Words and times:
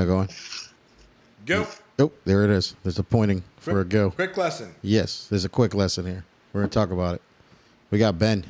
Am 0.00 0.06
I 0.06 0.08
going? 0.08 0.28
Go. 1.44 1.66
Oh, 1.98 2.10
there 2.24 2.42
it 2.44 2.50
is. 2.50 2.74
There's 2.82 2.98
a 2.98 3.02
pointing 3.02 3.42
for 3.58 3.80
a 3.80 3.84
go. 3.84 4.10
Quick 4.12 4.34
lesson. 4.38 4.74
Yes, 4.80 5.26
there's 5.28 5.44
a 5.44 5.48
quick 5.50 5.74
lesson 5.74 6.06
here. 6.06 6.24
We're 6.54 6.62
gonna 6.62 6.70
talk 6.70 6.90
about 6.90 7.16
it. 7.16 7.22
We 7.90 7.98
got 7.98 8.18
Ben 8.18 8.46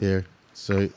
here. 0.00 0.26
So 0.52 0.88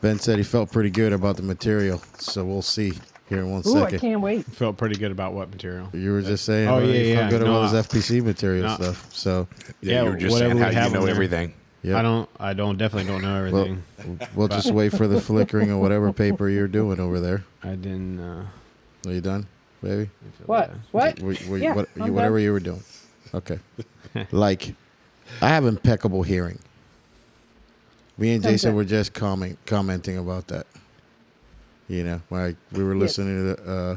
Ben 0.00 0.18
said 0.18 0.38
he 0.38 0.44
felt 0.44 0.72
pretty 0.72 0.88
good 0.88 1.12
about 1.12 1.36
the 1.36 1.42
material. 1.42 2.00
So 2.18 2.42
we'll 2.46 2.62
see 2.62 2.94
here 3.28 3.40
in 3.40 3.50
one 3.50 3.62
Ooh, 3.66 3.84
I 3.84 3.90
can't 3.90 4.22
wait. 4.22 4.46
Felt 4.46 4.78
pretty 4.78 4.96
good 4.98 5.12
about 5.12 5.34
what 5.34 5.50
material? 5.50 5.90
You 5.92 6.12
were 6.12 6.22
just 6.22 6.46
saying 6.46 6.68
Oh, 6.68 6.78
yeah, 6.78 6.84
you 6.86 7.14
felt 7.14 7.24
yeah. 7.24 7.30
good 7.38 7.42
No, 7.46 7.56
about 7.58 7.62
his 7.64 7.74
I- 7.74 7.82
FPC 7.82 8.22
material 8.24 8.62
No. 8.68 8.74
stuff. 8.76 9.14
So 9.14 9.46
Yeah, 9.82 9.92
Yeah, 9.92 10.02
you 10.04 10.10
were 10.10 10.16
just 10.16 10.32
whatever 10.32 10.54
saying 10.54 10.68
we 10.68 10.74
how 10.74 10.80
have 10.80 10.92
you 10.92 11.00
know 11.00 11.06
everything. 11.06 11.52
yeah. 11.82 11.98
I 11.98 12.02
don't. 12.02 12.28
I 12.40 12.54
don't. 12.54 12.78
Definitely 12.78 13.12
don't 13.12 13.20
know 13.22 13.50
Well, 13.52 13.66
everything. 13.66 14.28
we'll 14.34 14.48
just 14.48 14.72
wait 14.72 14.92
for 14.96 15.06
the 15.06 15.20
flickering 15.20 15.70
or 15.70 15.76
whatever 15.78 16.14
paper 16.14 16.48
you're 16.48 16.66
doing 16.68 16.98
over 16.98 17.20
there. 17.20 17.44
I 17.62 17.74
didn't. 17.74 18.18
Uh, 18.18 18.46
Are 19.06 19.12
you 19.12 19.20
done, 19.20 19.46
baby? 19.82 20.10
feel 20.38 20.46
What? 20.46 20.70
What? 20.92 21.20
Were- 21.20 21.36
were- 21.48 21.58
Yeah, 21.58 21.74
what- 21.74 21.88
I'm 22.00 22.14
whatever 22.14 22.36
done. 22.36 22.44
you 22.44 22.52
were 22.52 22.60
doing. 22.60 22.82
Okay. 23.34 23.58
like, 24.30 24.74
I 25.40 25.48
have 25.48 25.64
impeccable 25.66 26.22
hearing. 26.22 26.58
Me 28.18 28.34
and 28.34 28.42
Jason 28.42 28.70
that? 28.70 28.76
were 28.76 28.84
just 28.84 29.12
comment, 29.14 29.58
commenting 29.66 30.18
about 30.18 30.48
that. 30.48 30.66
You 31.88 32.04
know, 32.04 32.20
like 32.30 32.56
we 32.72 32.84
were 32.84 32.94
Yes. 32.94 33.00
listening 33.00 33.36
to 33.56 33.62
the, 33.62 33.70
uh, 33.70 33.96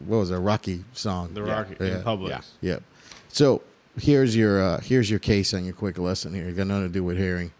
what 0.00 0.18
was 0.18 0.30
it, 0.30 0.34
a 0.34 0.40
Rocky 0.40 0.84
song. 0.92 1.32
The 1.32 1.42
Yeah. 1.44 1.52
Rocket 1.52 1.76
Yeah. 1.80 1.86
in 1.98 2.02
Publix. 2.02 2.28
Yeah. 2.28 2.40
Yep. 2.60 2.82
So 3.28 3.62
here's 3.98 4.36
your 4.36 4.60
uh, 4.62 4.80
here's 4.80 5.08
your 5.08 5.18
case 5.18 5.52
and 5.52 5.64
your 5.64 5.74
quick 5.74 5.96
lesson 5.98 6.34
here. 6.34 6.48
It 6.48 6.56
got 6.56 6.66
nothing 6.66 6.88
to 6.88 6.92
do 6.92 7.02
with 7.02 7.16
hearing. 7.16 7.50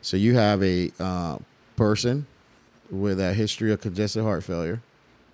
So 0.00 0.16
you 0.16 0.34
have 0.36 0.62
a 0.62 0.90
uh, 0.98 1.38
person 1.76 2.26
with 2.90 3.20
a 3.20 3.34
history 3.34 3.72
of 3.72 3.80
congestive 3.80 4.24
heart 4.24 4.44
failure. 4.44 4.80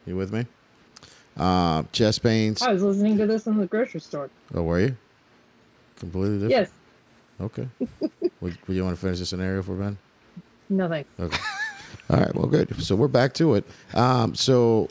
You 0.06 0.16
with 0.16 0.32
me? 0.32 0.46
Uh, 1.36 1.82
chest 1.92 2.22
pains. 2.22 2.62
I 2.62 2.72
was 2.72 2.82
listening 2.82 3.18
to 3.18 3.27
this 3.27 3.46
in 3.46 3.58
the 3.58 3.66
grocery 3.66 4.00
store. 4.00 4.30
Oh, 4.54 4.62
were 4.62 4.80
you? 4.80 4.96
Completely 5.98 6.38
different. 6.38 6.50
Yes. 6.50 6.70
Okay. 7.40 7.68
would, 8.40 8.56
would 8.66 8.77
you 8.77 8.84
want 8.84 8.96
to 8.96 9.00
finish 9.00 9.18
the 9.18 9.27
scenario 9.27 9.62
for 9.62 9.74
Ben? 9.74 9.98
No 10.68 10.88
thanks. 10.88 11.08
Okay. 11.18 11.38
All 12.10 12.18
right. 12.18 12.34
Well, 12.34 12.46
good. 12.46 12.82
So 12.82 12.94
we're 12.94 13.08
back 13.08 13.34
to 13.34 13.55
it. 13.55 13.64
Um, 13.94 14.34
so 14.34 14.88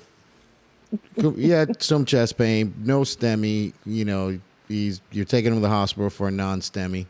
yeah, 1.36 1.66
some 1.80 2.06
chest 2.06 2.38
pain, 2.38 2.74
no 2.80 3.02
STEMI. 3.02 3.74
You 3.86 4.06
know, 4.06 4.40
he's 4.68 5.02
you're 5.12 5.26
taking 5.26 5.52
him 5.52 5.58
to 5.58 5.62
the 5.62 5.70
hospital 5.70 6.10
for 6.10 6.28
a 6.28 6.32
non-STEMI 6.32 7.06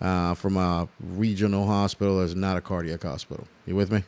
uh, 0.00 0.34
from 0.34 0.56
a 0.56 0.88
regional 1.00 1.66
hospital. 1.66 2.20
That's 2.20 2.34
not 2.34 2.56
a 2.56 2.60
cardiac 2.60 3.02
hospital. 3.02 3.46
You 3.66 3.76
with 3.76 3.90
me? 3.92 4.02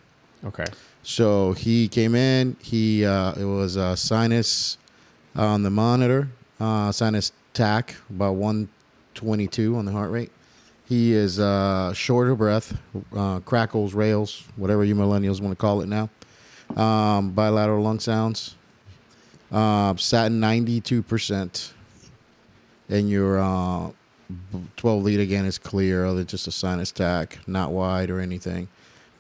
Okay. 0.45 0.67
So 1.05 1.53
he 1.53 1.87
came 1.87 2.15
in. 2.15 2.57
He 2.61 3.05
uh, 3.05 3.35
it 3.35 3.45
was 3.45 3.77
a 3.77 3.95
sinus 3.95 4.79
on 5.37 5.63
the 5.63 5.71
monitor, 5.71 6.29
uh, 6.59 6.93
sinus 6.93 7.31
tach 7.53 7.95
about 8.09 8.33
122 8.33 9.77
on 9.77 9.85
the 9.85 9.93
heart 9.93 10.11
rate. 10.11 10.33
He 10.87 11.13
is 11.13 11.39
uh, 11.39 11.93
short 11.93 12.29
of 12.29 12.39
breath, 12.39 12.77
uh, 13.15 13.41
crackles, 13.41 13.93
rales, 13.93 14.45
whatever 14.57 14.83
you 14.83 14.95
millennials 14.95 15.41
want 15.43 15.53
to 15.53 15.57
call 15.57 15.83
it 15.83 15.89
now. 15.89 16.09
Um, 16.75 17.33
bilateral 17.33 17.83
lung 17.83 18.01
sounds. 18.01 18.57
Uh, 19.53 19.95
sat 19.97 20.33
92%. 20.33 21.73
And 22.91 23.09
your 23.09 23.41
uh, 23.41 23.91
12 24.77 25.03
lead 25.03 25.21
again 25.21 25.47
is 25.47 25.57
clear, 25.57 26.05
other 26.05 26.19
than 26.19 26.27
just 26.27 26.47
a 26.47 26.51
sinus 26.51 26.93
tach, 26.93 27.39
not 27.47 27.73
wide 27.73 28.11
or 28.11 28.21
anything 28.21 28.69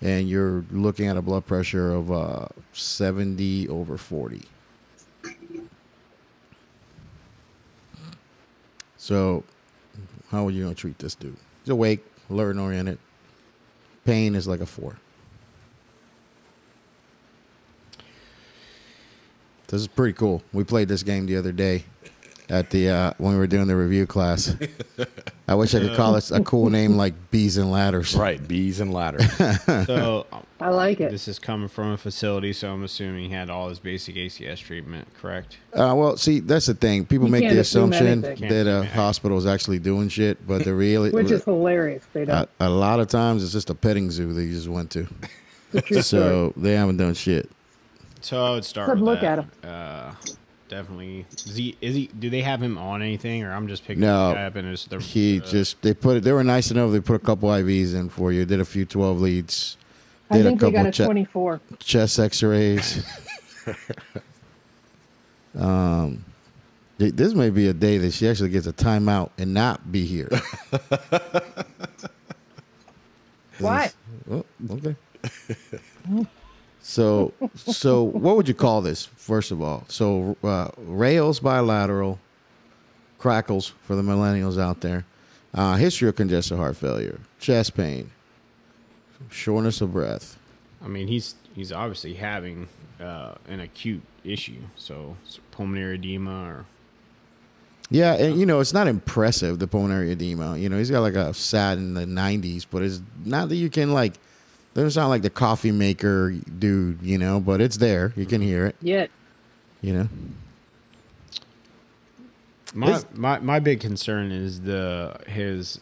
and 0.04 0.28
you're 0.28 0.64
looking 0.70 1.08
at 1.08 1.16
a 1.16 1.22
blood 1.22 1.46
pressure 1.46 1.92
of 1.92 2.12
uh, 2.12 2.46
70 2.74 3.68
over 3.68 3.96
40. 3.96 4.42
So, 8.98 9.44
how 10.30 10.46
are 10.46 10.50
you 10.50 10.62
going 10.62 10.74
to 10.74 10.80
treat 10.80 10.98
this 10.98 11.14
dude? 11.14 11.36
He's 11.62 11.70
awake, 11.70 12.04
alert, 12.30 12.50
and 12.50 12.60
oriented. 12.60 12.98
Pain 14.04 14.34
is 14.34 14.46
like 14.46 14.60
a 14.60 14.66
four. 14.66 14.96
This 19.68 19.80
is 19.80 19.88
pretty 19.88 20.12
cool. 20.12 20.42
We 20.52 20.64
played 20.64 20.88
this 20.88 21.02
game 21.02 21.24
the 21.26 21.36
other 21.36 21.52
day 21.52 21.84
at 22.50 22.70
the 22.70 22.88
uh, 22.90 23.12
when 23.18 23.32
we 23.32 23.38
were 23.38 23.46
doing 23.46 23.66
the 23.66 23.76
review 23.76 24.06
class. 24.06 24.54
I 25.48 25.54
wish 25.54 25.74
I 25.74 25.80
could 25.80 25.94
call 25.96 26.16
it 26.16 26.30
a 26.30 26.40
cool 26.42 26.70
name 26.70 26.96
like 26.96 27.14
Bees 27.30 27.56
and 27.58 27.70
Ladders. 27.70 28.14
Right. 28.14 28.46
Bees 28.46 28.80
and 28.80 28.92
ladders. 28.92 29.24
So 29.86 30.26
I 30.60 30.68
like 30.70 31.00
it. 31.00 31.10
this 31.10 31.28
is 31.28 31.38
coming 31.38 31.68
from 31.68 31.92
a 31.92 31.96
facility, 31.98 32.52
so 32.54 32.72
I'm 32.72 32.82
assuming 32.84 33.28
he 33.28 33.34
had 33.34 33.50
all 33.50 33.68
his 33.68 33.78
basic 33.78 34.14
ACS 34.14 34.58
treatment, 34.58 35.06
correct? 35.20 35.58
Uh, 35.74 35.92
well, 35.96 36.16
see, 36.16 36.40
that's 36.40 36.66
the 36.66 36.74
thing. 36.74 37.04
People 37.04 37.26
You 37.26 37.32
make 37.32 37.42
can't 37.42 37.54
the 37.54 37.60
assume 37.60 37.92
assumption 37.92 38.24
anything. 38.24 38.48
that 38.48 38.66
a 38.66 38.84
hospital 38.86 39.36
is 39.36 39.44
actually 39.46 39.78
doing 39.80 40.08
shit, 40.08 40.46
but 40.46 40.64
the 40.64 40.74
real 40.74 41.10
Which 41.10 41.30
is 41.30 41.44
hilarious. 41.44 42.04
They 42.14 42.24
don't. 42.24 42.48
a 42.60 42.70
lot 42.70 43.00
of 43.00 43.08
times 43.08 43.42
it's 43.42 43.52
just 43.52 43.68
a 43.68 43.74
petting 43.74 44.10
zoo 44.10 44.32
they 44.32 44.46
just 44.48 44.68
went 44.68 44.90
to, 44.92 45.06
It's 45.72 45.74
a 45.74 45.80
true 45.82 46.02
story. 46.02 46.22
so 46.22 46.52
they 46.56 46.72
haven't 46.74 46.96
done 46.96 47.12
shit. 47.14 47.50
So 48.22 48.42
I 48.42 48.50
would 48.52 48.64
start. 48.64 48.88
Let's 48.88 49.00
with 49.00 49.06
look 49.08 49.20
that. 49.20 49.38
at 49.38 49.44
him. 49.44 49.50
Uh, 49.62 50.14
definitely. 50.74 51.24
Is 51.32 51.56
he? 51.56 51.76
Is 51.80 51.94
he? 51.94 52.06
Do 52.18 52.28
they 52.30 52.42
have 52.42 52.60
him 52.62 52.76
on 52.78 53.00
anything, 53.02 53.44
or 53.44 53.52
I'm 53.52 53.68
just 53.68 53.84
picking 53.86 54.00
No. 54.00 54.28
this 54.30 54.34
guy 54.36 54.44
up 54.46 54.56
and 54.56 54.68
it's 54.68 54.84
the 54.86 54.98
He 54.98 55.40
uh, 55.40 55.44
just 55.44 55.80
they 55.82 55.94
put 55.94 56.16
it. 56.16 56.24
they 56.24 56.32
were 56.32 56.42
nice 56.44 56.70
enough. 56.70 56.90
They 56.92 57.00
put 57.00 57.14
a 57.14 57.20
couple 57.20 57.48
IVs 57.48 57.94
in 57.94 58.08
for 58.08 58.32
you. 58.32 58.44
Did 58.44 58.60
a 58.60 58.64
few 58.64 58.84
twelve 58.84 59.20
leads. 59.20 59.76
I 60.30 60.38
Did 60.38 60.46
a 60.46 60.48
think 60.50 60.60
they 60.62 60.70
got 60.72 60.86
a 60.86 60.90
che- 60.90 61.04
24. 61.04 61.60
chest 61.78 62.18
X-rays. 62.18 63.04
um, 65.58 66.24
this 66.98 67.34
may 67.34 67.50
be 67.50 67.68
a 67.68 67.72
day 67.74 67.98
that 67.98 68.12
she 68.12 68.26
actually 68.28 68.48
gets 68.48 68.66
a 68.66 68.72
timeout 68.72 69.30
and 69.38 69.52
not 69.54 69.92
be 69.92 70.04
here. 70.06 70.28
what? 73.58 73.94
Oh, 74.30 74.44
okay. 74.70 74.96
So, 76.86 77.32
so 77.56 78.02
what 78.02 78.36
would 78.36 78.46
you 78.46 78.52
call 78.52 78.82
this? 78.82 79.06
First 79.06 79.50
of 79.50 79.62
all, 79.62 79.84
so 79.88 80.36
uh, 80.44 80.68
rales 80.76 81.40
bilateral, 81.40 82.20
crackles 83.16 83.72
for 83.84 83.96
the 83.96 84.02
millennials 84.02 84.60
out 84.60 84.82
there, 84.82 85.06
uh, 85.54 85.76
history 85.76 86.10
of 86.10 86.16
congestive 86.16 86.58
heart 86.58 86.76
failure, 86.76 87.18
chest 87.40 87.74
pain, 87.74 88.10
shortness 89.30 89.80
of 89.80 89.94
breath. 89.94 90.38
I 90.84 90.88
mean, 90.88 91.08
he's 91.08 91.36
he's 91.54 91.72
obviously 91.72 92.12
having 92.12 92.68
uh, 93.00 93.36
an 93.48 93.60
acute 93.60 94.02
issue, 94.22 94.60
so 94.76 95.16
pulmonary 95.52 95.94
edema 95.94 96.44
or 96.44 96.66
Yeah, 97.90 98.12
and 98.12 98.38
you 98.38 98.44
know 98.44 98.60
it's 98.60 98.74
not 98.74 98.88
impressive 98.88 99.58
the 99.58 99.66
pulmonary 99.66 100.12
edema. 100.12 100.58
You 100.58 100.68
know 100.68 100.76
he's 100.76 100.90
got 100.90 101.00
like 101.00 101.14
a 101.14 101.32
SAT 101.32 101.78
in 101.78 101.94
the 101.94 102.04
90s, 102.04 102.66
but 102.70 102.82
it's 102.82 103.00
not 103.24 103.48
that 103.48 103.56
you 103.56 103.70
can 103.70 103.94
like. 103.94 104.16
Doesn't 104.74 104.90
sound 104.90 105.08
like 105.10 105.22
the 105.22 105.30
coffee 105.30 105.70
maker 105.70 106.32
dude, 106.32 107.00
you 107.00 107.16
know, 107.16 107.38
but 107.40 107.60
it's 107.60 107.76
there. 107.76 108.12
You 108.16 108.26
can 108.26 108.40
hear 108.42 108.66
it, 108.66 108.76
Yet. 108.82 109.08
you 109.80 109.94
know. 109.94 110.08
My, 112.74 112.86
This- 112.90 113.06
my 113.14 113.38
my 113.38 113.60
big 113.60 113.78
concern 113.80 114.32
is 114.32 114.62
the 114.62 115.16
his 115.28 115.80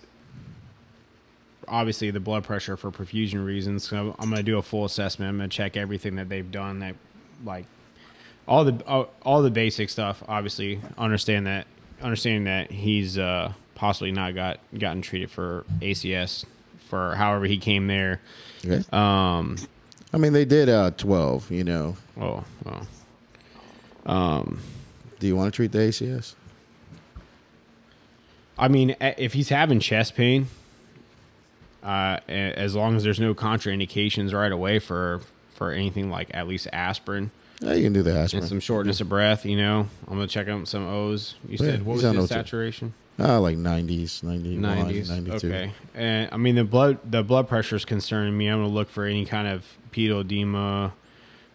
obviously 1.67 2.11
the 2.11 2.21
blood 2.21 2.45
pressure 2.45 2.77
for 2.77 2.91
perfusion 2.91 3.45
reasons. 3.45 3.89
So 3.89 4.15
I'm 4.19 4.29
going 4.29 4.37
to 4.37 4.43
do 4.43 4.59
a 4.59 4.63
full 4.63 4.85
assessment. 4.85 5.31
I'm 5.31 5.39
going 5.39 5.49
to 5.49 5.57
check 5.57 5.77
everything 5.77 6.17
that 6.17 6.29
they've 6.29 6.51
done 6.51 6.81
that 6.81 6.97
like 7.45 7.65
all 8.47 8.65
the 8.67 8.85
all, 8.87 9.09
all 9.23 9.41
the 9.43 9.51
basic 9.51 9.89
stuff. 9.89 10.23
Obviously, 10.29 10.81
understand 10.99 11.47
that 11.47 11.67
understanding 12.03 12.45
that 12.45 12.71
he's 12.71 13.17
uh, 13.17 13.53
possibly 13.75 14.13
not 14.13 14.35
got 14.35 14.59
gotten 14.79 15.01
treated 15.01 15.31
for 15.31 15.65
ACS 15.81 16.45
for 16.93 17.15
however 17.15 17.47
he 17.47 17.57
came 17.57 17.87
there. 17.87 18.21
Okay. 18.67 18.85
Um, 18.93 19.57
I 20.13 20.19
mean, 20.19 20.35
they 20.35 20.45
did 20.45 20.69
uh 20.69 20.91
12, 20.91 21.51
you 21.51 21.65
know. 21.65 21.97
oh 22.21 22.45
well. 22.67 22.87
Um, 24.05 24.61
Do 25.19 25.27
you 25.27 25.35
want 25.35 25.51
to 25.51 25.57
treat 25.57 25.73
the 25.73 25.79
ACS? 25.79 26.35
I 28.59 28.69
mean, 28.69 28.95
if 29.01 29.33
he's 29.33 29.49
having 29.49 29.81
chest 29.81 30.15
pain, 30.15 30.49
uh, 31.83 32.19
as 32.29 32.75
long 32.75 32.95
as 32.97 33.05
there's 33.05 33.19
no 33.21 33.35
contraindications 33.35 34.35
right 34.35 34.53
away 34.53 34.79
for 34.79 35.23
for 35.55 35.73
anything 35.73 36.11
like 36.11 36.29
at 36.35 36.47
least 36.47 36.69
aspirin 36.75 37.31
Yeah, 37.61 37.73
you 37.73 37.85
can 37.85 37.95
do 37.95 38.03
the 38.03 38.15
aspirin. 38.15 38.43
and 38.43 38.49
some 38.51 38.61
shortness 38.61 39.01
of 39.01 39.09
breath, 39.09 39.47
you 39.47 39.57
know, 39.57 39.89
I'm 40.07 40.15
gonna 40.17 40.27
check 40.27 40.47
out 40.49 40.69
some 40.69 40.87
O's. 40.87 41.37
You 41.49 41.53
Yeah, 41.53 41.57
said 41.73 41.87
what 41.87 41.95
was 41.95 42.03
his 42.03 42.13
O2. 42.13 42.29
saturation? 42.29 42.93
Ah, 43.19 43.39
like 43.39 43.57
90s, 43.57 44.23
91, 44.23 44.79
90s. 44.89 45.09
92. 45.11 45.47
Okay, 45.47 45.73
and 45.95 46.29
I 46.33 46.37
mean 46.37 46.55
the 46.55 46.65
blood 46.65 46.99
the 47.09 47.23
blood 47.23 47.49
pressure 47.49 47.77
is 47.77 47.85
concerning 47.85 48.37
me. 48.37 48.49
I'm 48.49 48.59
gonna 48.63 48.73
look 48.73 48.89
for 48.89 49.05
any 49.05 49.25
kind 49.25 49.47
of 49.49 49.65
pedal 49.93 50.21
edema. 50.21 50.95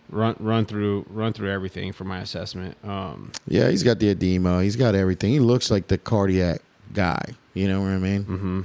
Run 0.09 0.36
run 0.39 0.65
through 0.65 1.06
run 1.09 1.33
through 1.33 1.51
everything 1.51 1.92
for 1.92 2.06
my 2.06 2.19
assessment. 2.19 2.77
Um, 2.83 3.31
Yeah, 3.48 3.69
he's 3.69 3.83
got 3.83 4.00
the 4.00 4.09
edema. 4.09 4.63
He's 4.63 4.75
got 4.77 4.95
everything. 4.95 5.31
He 5.31 5.39
looks 5.39 5.69
like 5.69 5.88
the 5.88 5.98
cardiac 5.98 6.62
guy. 6.94 7.33
You 7.54 7.68
know 7.68 7.81
what 7.81 7.89
I 7.89 7.98
mean? 7.98 8.24
Mm-hmm. 8.24 8.62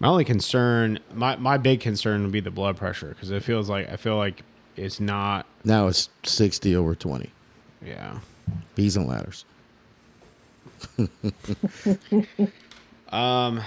My 0.00 0.08
only 0.08 0.24
concern, 0.24 1.00
my, 1.12 1.36
my 1.36 1.56
big 1.56 1.80
concern 1.80 2.22
would 2.22 2.30
be 2.32 2.40
the 2.40 2.50
blood 2.52 2.76
pressure 2.76 3.08
because 3.08 3.30
it 3.30 3.42
feels 3.42 3.68
like 3.68 3.90
I 3.90 3.96
feel 3.96 4.16
like 4.16 4.42
it's 4.76 5.00
not 5.00 5.46
Now 5.64 5.88
it's 5.88 6.08
60 6.24 6.76
over 6.76 6.94
20. 6.94 7.30
Yeah. 7.84 8.18
Bees 8.74 8.96
and 8.96 9.08
ladders. 9.08 9.44
Um. 13.10 13.62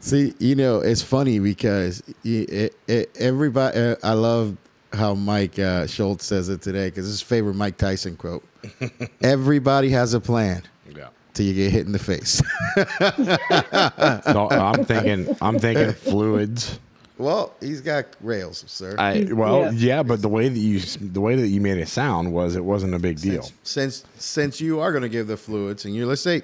See, 0.00 0.32
you 0.38 0.54
know, 0.54 0.78
it's 0.80 1.02
funny 1.02 1.40
because 1.40 2.02
it, 2.22 2.72
it, 2.86 3.10
everybody, 3.18 3.76
uh, 3.76 3.96
I 4.04 4.12
love 4.12 4.56
how 4.92 5.14
Mike 5.14 5.58
uh, 5.58 5.88
Schultz 5.88 6.24
says 6.24 6.48
it 6.48 6.62
today 6.62 6.86
because 6.86 7.06
it's 7.06 7.18
his 7.20 7.22
favorite 7.22 7.54
Mike 7.54 7.76
Tyson 7.78 8.16
quote. 8.16 8.44
everybody 9.22 9.90
has 9.90 10.14
a 10.14 10.20
plan 10.20 10.62
Yeah. 10.94 11.08
till 11.34 11.46
you 11.46 11.54
get 11.54 11.72
hit 11.72 11.86
in 11.86 11.92
the 11.92 11.98
face. 11.98 12.40
No, 14.32 14.48
I'm 14.50 14.84
thinking. 14.84 15.36
I'm 15.40 15.58
thinking 15.58 15.92
fluids. 15.92 16.78
Well, 17.18 17.52
he's 17.60 17.80
got 17.80 18.06
rales, 18.20 18.64
sir. 18.68 18.94
I 18.98 19.28
well, 19.32 19.64
Yeah. 19.74 19.96
yeah. 19.96 20.02
but 20.02 20.22
the 20.22 20.28
way 20.28 20.48
that 20.48 20.58
you 20.58 20.80
the 20.80 21.20
way 21.20 21.34
that 21.36 21.48
you 21.48 21.60
made 21.60 21.78
it 21.78 21.88
sound 21.88 22.32
was 22.32 22.56
it 22.56 22.64
wasn't 22.64 22.94
a 22.94 22.98
big 22.98 23.20
deal. 23.20 23.50
since 23.64 24.04
since 24.16 24.60
you 24.60 24.80
are 24.80 24.92
going 24.92 25.02
to 25.02 25.08
give 25.08 25.26
the 25.26 25.36
fluids, 25.36 25.84
and 25.84 25.94
you 25.94 26.06
let's 26.06 26.22
say, 26.22 26.42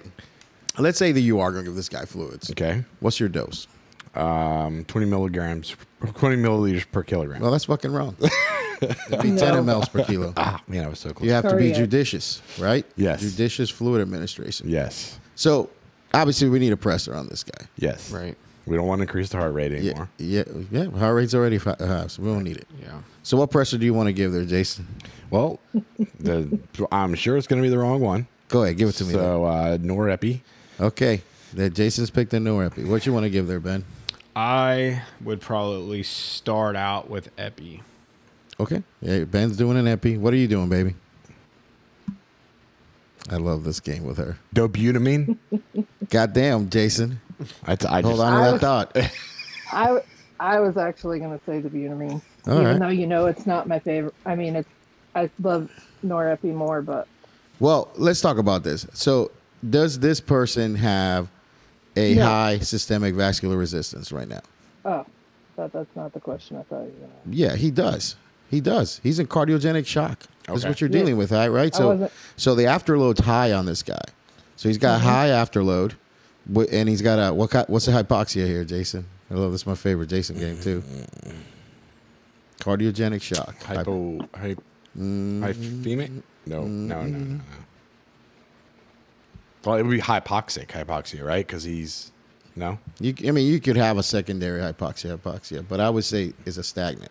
let's 0.79 0.99
say 0.99 1.13
that 1.13 1.21
you 1.21 1.41
are 1.41 1.53
going 1.53 1.65
to 1.65 1.71
give 1.71 1.77
this 1.77 1.89
guy 1.89 2.05
fluids. 2.05 2.51
Okay, 2.51 2.85
What's 3.01 3.19
your 3.21 3.29
dose? 3.29 3.67
um, 4.15 4.85
twenty 4.87 5.07
milligrams, 5.07 5.77
twenty 6.17 6.37
milliliters 6.37 6.85
per 6.91 7.03
kilogram. 7.03 7.41
Well, 7.41 7.51
that's 7.53 7.65
fucking 7.65 7.93
wrong. 7.93 8.17
It'd 8.81 9.23
be 9.23 9.31
10 9.37 9.39
mls 9.65 9.91
per 9.91 10.05
kilo. 10.05 10.35
ah, 10.37 10.61
man, 10.69 10.85
I 10.85 10.89
was 10.89 10.99
so 10.99 11.13
close. 11.13 11.27
You 11.27 11.33
have 11.33 11.45
to 11.49 11.57
be 11.57 11.69
Correct. 11.71 11.77
judicious, 11.79 12.43
right? 12.59 12.85
Yes. 12.97 13.21
Judicious 13.21 13.71
fluid 13.71 14.03
administration. 14.03 14.69
Yes, 14.69 15.19
So 15.37 15.71
obviously 16.13 16.49
we 16.51 16.59
need 16.59 16.73
a 16.73 16.77
pressor 16.77 17.17
on 17.17 17.27
this 17.29 17.45
guy. 17.45 17.67
yes. 17.79 18.11
Right. 18.11 18.37
We 18.67 18.77
don't 18.77 18.87
want 18.87 19.01
to 19.01 19.03
increase 19.03 19.29
the 19.29 19.37
heart 19.37 19.53
rate 19.53 19.73
anymore. 19.73 20.09
yeah, 20.19 20.45
yeah. 20.71 20.89
Heart 20.91 21.17
rate's 21.17 21.35
already 21.35 21.59
fi- 21.59 21.77
high, 21.79 22.07
so 22.07 22.23
we 22.23 22.29
don't 22.33 22.45
need 22.45 22.57
it. 22.57 22.67
Yeah. 22.81 23.01
So 23.23 23.37
what 23.37 23.51
pressure 23.51 23.77
do 23.77 23.85
you 23.85 23.93
want 23.95 24.07
to 24.09 24.13
give 24.13 24.33
there, 24.33 24.45
Jason? 24.45 24.87
Well, 25.31 25.61
the 26.19 26.59
I'm 26.91 27.15
sure 27.15 27.37
it's 27.37 27.47
going 27.47 27.61
to 27.61 27.67
be 27.67 27.71
the 27.71 27.79
wrong 27.79 28.01
one. 28.01 28.27
Go 28.49 28.63
ahead, 28.63 28.77
give 28.79 28.89
it 28.89 28.93
to 28.97 29.05
me. 29.05 29.13
So 29.13 29.45
uh, 29.45 29.77
norepi. 29.79 30.41
Okay, 30.81 31.23
that 31.55 31.71
Jason's 31.75 32.11
picked 32.11 32.33
a 32.35 32.39
Norepi. 32.39 32.87
What 32.89 33.05
you 33.07 33.13
want 33.13 33.25
to 33.25 33.31
give 33.31 33.47
there, 33.47 33.61
Ben? 33.61 33.85
I 34.37 35.03
would 35.23 35.41
probably 35.41 36.03
start 36.03 36.75
out 36.75 37.09
with 37.09 37.31
Epi. 37.39 37.83
Okay, 38.59 38.83
yeah, 39.01 39.25
Ben's 39.25 39.57
doing 39.57 39.77
an 39.77 39.87
epi. 39.89 40.17
What 40.17 40.33
are 40.33 40.37
you 40.37 40.49
doing, 40.49 40.69
baby? 40.69 40.95
I 43.31 43.37
love 43.37 43.65
this 43.65 43.81
game 43.81 44.05
with 44.05 44.19
her. 44.19 44.39
Dobutamine. 44.55 45.39
Goddamn, 46.11 46.69
Jason. 46.71 47.21
I, 47.67 47.73
I 47.73 47.77
just, 47.77 47.87
Hold 48.05 48.21
on 48.21 48.33
to 48.33 48.39
I 48.39 48.45
that 48.45 48.53
was- 48.53 48.61
thought. 48.61 48.97
I, 49.73 50.01
I 50.41 50.61
was 50.61 50.77
actually 50.77 51.19
going 51.21 51.39
to 51.39 51.45
say 51.45 51.61
dobutamine, 51.61 52.21
All 52.47 52.55
even 52.55 52.65
right. 52.65 52.79
though 52.79 52.89
you 52.89 53.07
know 53.07 53.27
it's 53.27 53.47
not 53.47 53.67
my 53.69 53.79
favorite. 53.79 54.15
I 54.27 54.35
mean, 54.35 54.57
it's 54.57 54.69
I 55.15 55.31
love 55.43 55.71
Norepi 56.05 56.53
more, 56.55 56.83
but 56.83 57.07
Well, 57.61 57.91
let's 57.97 58.21
talk 58.21 58.37
about 58.39 58.63
this. 58.65 58.87
So, 58.93 59.31
does 59.71 59.99
this 60.01 60.21
person 60.21 60.75
have 60.75 61.29
a 61.97 62.15
No. 62.17 62.25
high 62.25 62.59
systemic 62.59 63.15
vascular 63.15 63.57
resistance 63.57 64.13
right 64.13 64.29
now? 64.29 64.43
oh, 64.85 65.07
that 65.57 65.73
that's 65.73 65.95
not 65.97 66.13
the 66.13 66.21
question 66.21 66.57
I 66.57 66.63
thought 66.65 66.81
you 66.83 66.93
were 67.01 67.07
going 67.07 67.11
to. 67.11 67.31
Yeah, 67.31 67.55
he 67.57 67.71
does. 67.71 68.17
He 68.51 68.61
does. 68.61 69.01
He's 69.03 69.19
in 69.21 69.27
cardiogenic 69.29 69.87
shock. 69.87 70.25
That's 70.47 70.65
what 70.65 70.81
you're 70.81 70.91
Yeah. 70.91 70.99
dealing 70.99 71.17
with, 71.17 71.31
right? 71.33 71.49
Right. 71.49 71.75
So, 71.75 72.11
so 72.37 72.55
the 72.55 72.65
afterload's 72.65 73.21
high 73.21 73.53
on 73.53 73.65
this 73.67 73.83
guy. 73.83 74.03
So 74.57 74.69
he's 74.69 74.79
got 74.79 74.97
uh-huh. 74.97 75.09
high 75.09 75.29
afterload, 75.29 75.93
wi- 75.93 75.95
and 76.47 76.89
he's 76.89 77.03
got 77.03 77.17
a 77.17 77.33
what? 77.33 77.69
What's 77.69 77.87
the 77.87 77.93
hypoxia 77.93 78.47
here, 78.47 78.65
Jason? 78.65 79.07
I 79.31 79.35
love 79.35 79.53
this. 79.53 79.63
Is 79.63 79.67
my 79.67 79.75
favorite 79.75 80.09
Jason 80.09 80.39
game 80.39 80.61
too. 80.61 80.83
Cardiogenic 82.61 83.23
shock. 83.23 83.63
hypo, 83.63 84.19
hypo, 84.35 84.63
mm-hmm. 84.97 85.45
hypemic. 85.45 86.23
No, 86.47 86.63
no, 86.63 86.67
no, 86.67 87.03
no, 87.03 87.07
no. 87.07 87.19
Mm-hmm. 87.19 87.39
Well, 89.65 89.77
it 89.77 89.83
would 89.83 89.91
be 89.91 90.01
hypoxic 90.01 90.67
hypoxia, 90.69 91.25
right? 91.25 91.47
Because 91.47 91.65
he's 91.65 92.13
no. 92.57 92.79
You, 93.01 93.15
I 93.27 93.31
mean, 93.31 93.47
you 93.51 93.61
could 93.61 93.77
have 93.77 93.99
a 93.99 94.03
secondary 94.03 94.61
hypoxia, 94.61 95.17
hypoxia, 95.19 95.65
but 95.67 95.81
I 95.81 95.91
would 95.91 96.05
say 96.05 96.33
it's 96.45 96.57
a 96.57 96.63
stagnant. 96.63 97.11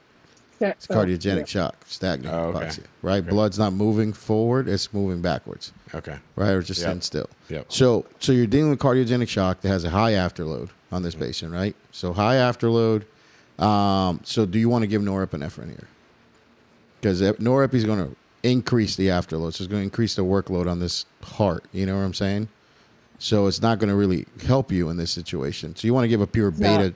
It's 0.60 0.88
cardiogenic 0.88 1.48
shock, 1.48 1.76
stagnant 1.88 2.34
Oh, 2.34 2.50
okay. 2.50 2.66
hypoxia, 2.68 2.84
right? 3.02 3.22
Okay. 3.24 3.30
Blood's 3.30 3.60
not 3.60 3.74
moving 3.74 4.14
forward; 4.14 4.68
it's 4.70 4.94
moving 4.94 5.22
backwards, 5.22 5.72
Okay. 5.94 6.16
right, 6.36 6.52
or 6.52 6.62
just 6.62 6.80
Yep. 6.82 6.88
sitting 6.88 7.02
still. 7.02 7.30
Yep. 7.50 7.66
So, 7.72 8.06
so 8.20 8.32
you're 8.32 8.48
dealing 8.48 8.70
with 8.70 8.80
cardiogenic 8.80 9.28
shock 9.28 9.62
that 9.62 9.68
has 9.70 9.84
a 9.84 9.90
high 9.90 10.14
afterload 10.14 10.70
on 10.92 11.02
Mm-hmm. 11.02 11.04
this 11.04 11.16
patient, 11.16 11.52
right? 11.52 11.76
So 11.92 12.14
high 12.14 12.36
afterload. 12.36 13.04
Um, 13.60 14.20
so 14.24 14.46
do 14.46 14.58
you 14.58 14.70
want 14.70 14.84
to 14.84 14.88
give 14.88 15.02
norepinephrine 15.02 15.68
here? 15.70 15.88
Because 17.02 17.22
norepi 17.22 17.74
is 17.76 17.84
going 17.86 18.00
to 18.00 18.16
increase 18.44 18.96
the 18.96 19.08
afterload, 19.08 19.54
so 19.54 19.64
it's 19.64 19.68
going 19.68 19.82
to 19.82 19.84
increase 19.84 20.16
the 20.16 20.24
workload 20.24 20.70
on 20.70 20.80
this 20.80 21.06
heart. 21.22 21.66
You 21.72 21.86
know 21.86 21.96
what 21.98 22.04
I'm 22.04 22.14
saying? 22.14 22.48
So 23.20 23.48
it's 23.48 23.62
not 23.62 23.80
going 23.80 23.90
to 23.90 23.96
really 23.96 24.26
help 24.46 24.72
you 24.72 24.90
in 24.90 24.98
this 24.98 25.12
situation. 25.12 25.76
So 25.76 25.86
you 25.88 25.94
want 25.94 26.04
to 26.06 26.08
give 26.10 26.22
a 26.22 26.28
pure 26.28 26.52
not. 26.52 26.60
beta, 26.60 26.94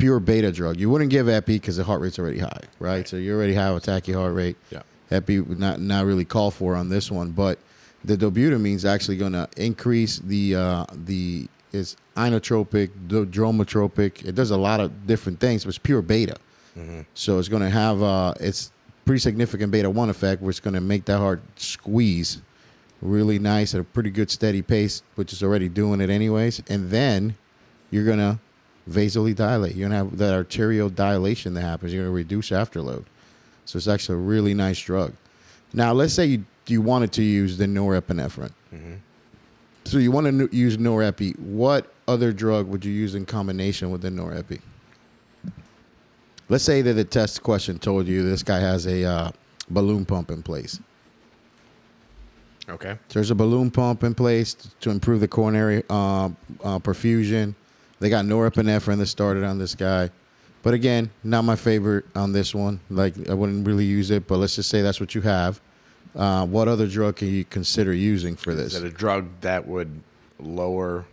pure 0.00 0.20
beta 0.20 0.50
drug. 0.50 0.78
You 0.80 0.90
wouldn't 0.90 1.10
give 1.10 1.28
epi 1.28 1.54
because 1.54 1.76
the 1.76 1.84
heart 1.84 2.00
rate's 2.00 2.18
already 2.18 2.38
high, 2.38 2.62
right? 2.78 3.06
So 3.06 3.16
you 3.16 3.34
already 3.36 3.54
have 3.54 3.76
a 3.76 3.80
tachy 3.80 4.12
heart 4.12 4.34
rate. 4.34 4.56
Yeah. 4.70 4.82
Epi 5.10 5.40
would 5.40 5.58
not 5.58 5.80
not 5.80 6.06
really 6.06 6.24
call 6.24 6.50
for 6.50 6.74
on 6.74 6.88
this 6.88 7.10
one, 7.10 7.30
but 7.30 7.58
the 8.04 8.16
dobutamine 8.16 8.74
is 8.74 8.84
actually 8.84 9.16
going 9.16 9.32
to 9.32 9.48
increase 9.56 10.18
the 10.20 10.54
uh, 10.54 10.86
the 11.04 11.48
is 11.72 11.96
inotropic, 12.16 12.90
dromotropic. 13.08 14.24
It 14.24 14.34
does 14.34 14.50
a 14.50 14.56
lot 14.56 14.80
of 14.80 15.06
different 15.06 15.38
things, 15.38 15.64
but 15.64 15.70
it's 15.70 15.78
pure 15.78 16.02
beta. 16.02 16.36
So 17.14 17.38
it's 17.38 17.48
going 17.48 17.62
to 17.62 17.70
have 17.70 18.02
uh, 18.02 18.34
it's 18.40 18.72
pretty 19.04 19.20
significant 19.20 19.70
beta 19.70 19.90
one 19.90 20.08
effect, 20.08 20.40
which 20.40 20.56
is 20.56 20.60
going 20.60 20.74
to 20.74 20.80
make 20.80 21.04
that 21.06 21.18
heart 21.18 21.42
squeeze 21.56 22.40
really 23.02 23.38
nice 23.38 23.74
at 23.74 23.80
a 23.80 23.84
pretty 23.84 24.10
good 24.10 24.30
steady 24.30 24.62
pace, 24.62 25.02
which 25.16 25.32
is 25.32 25.42
already 25.42 25.68
doing 25.68 26.00
it 26.00 26.10
anyways. 26.10 26.62
And 26.68 26.90
then 26.90 27.36
you're 27.90 28.04
going 28.04 28.18
to 28.18 28.38
vasally 28.90 29.34
dilate. 29.34 29.74
You're 29.74 29.88
going 29.88 29.98
to 29.98 30.08
have 30.08 30.18
that 30.18 30.34
arterial 30.34 30.90
dilation 30.90 31.54
that 31.54 31.62
happens. 31.62 31.92
You're 31.92 32.04
going 32.04 32.12
to 32.12 32.16
reduce 32.16 32.50
afterload. 32.50 33.04
So 33.64 33.76
it's 33.76 33.88
actually 33.88 34.16
a 34.16 34.22
really 34.22 34.54
nice 34.54 34.80
drug. 34.80 35.12
Now, 35.72 35.92
let's 35.92 36.12
say 36.12 36.26
you, 36.26 36.44
you 36.66 36.82
wanted 36.82 37.12
to 37.12 37.22
use 37.22 37.56
the 37.56 37.66
norepinephrine. 37.66 38.52
So 39.84 39.98
you 39.98 40.10
want 40.10 40.26
to 40.26 40.56
use 40.56 40.76
norepi. 40.76 41.38
What 41.38 41.92
other 42.06 42.32
drug 42.32 42.66
would 42.68 42.84
you 42.84 42.92
use 42.92 43.14
in 43.14 43.26
combination 43.26 43.90
with 43.90 44.02
the 44.02 44.10
norepi? 44.10 44.60
Let's 46.48 46.64
say 46.64 46.82
that 46.82 46.94
the 46.94 47.04
test 47.04 47.42
question 47.42 47.78
told 47.78 48.06
you 48.06 48.28
this 48.28 48.42
guy 48.42 48.58
has 48.58 48.86
a 48.86 49.04
uh, 49.04 49.30
balloon 49.70 50.04
pump 50.04 50.30
in 50.30 50.42
place. 50.42 50.80
Okay. 52.68 52.98
There's 53.08 53.30
a 53.30 53.34
balloon 53.34 53.70
pump 53.70 54.04
in 54.04 54.14
place 54.14 54.54
to 54.80 54.90
improve 54.90 55.20
the 55.20 55.28
coronary 55.28 55.82
uh, 55.88 56.26
uh, 56.62 56.78
perfusion. 56.78 57.54
They 58.00 58.08
got 58.08 58.24
norepinephrine 58.24 58.98
that 58.98 59.06
started 59.06 59.44
on 59.44 59.58
this 59.58 59.74
guy. 59.74 60.10
But 60.62 60.74
again, 60.74 61.10
not 61.22 61.42
my 61.42 61.56
favorite 61.56 62.04
on 62.14 62.32
this 62.32 62.54
one. 62.54 62.80
Like, 62.90 63.14
I 63.28 63.34
wouldn't 63.34 63.66
really 63.66 63.84
use 63.84 64.10
it, 64.10 64.26
but 64.26 64.38
let's 64.38 64.56
just 64.56 64.68
say 64.68 64.82
that's 64.82 65.00
what 65.00 65.14
you 65.14 65.20
have. 65.22 65.60
Uh, 66.14 66.44
what 66.46 66.66
other 66.66 66.86
drug 66.86 67.16
can 67.16 67.28
you 67.28 67.44
consider 67.44 67.92
using 67.94 68.36
for 68.36 68.54
this? 68.54 68.74
Is 68.74 68.82
it 68.82 68.86
a 68.86 68.90
drug 68.90 69.28
that 69.42 69.66
would 69.66 70.02
lower 70.38 71.06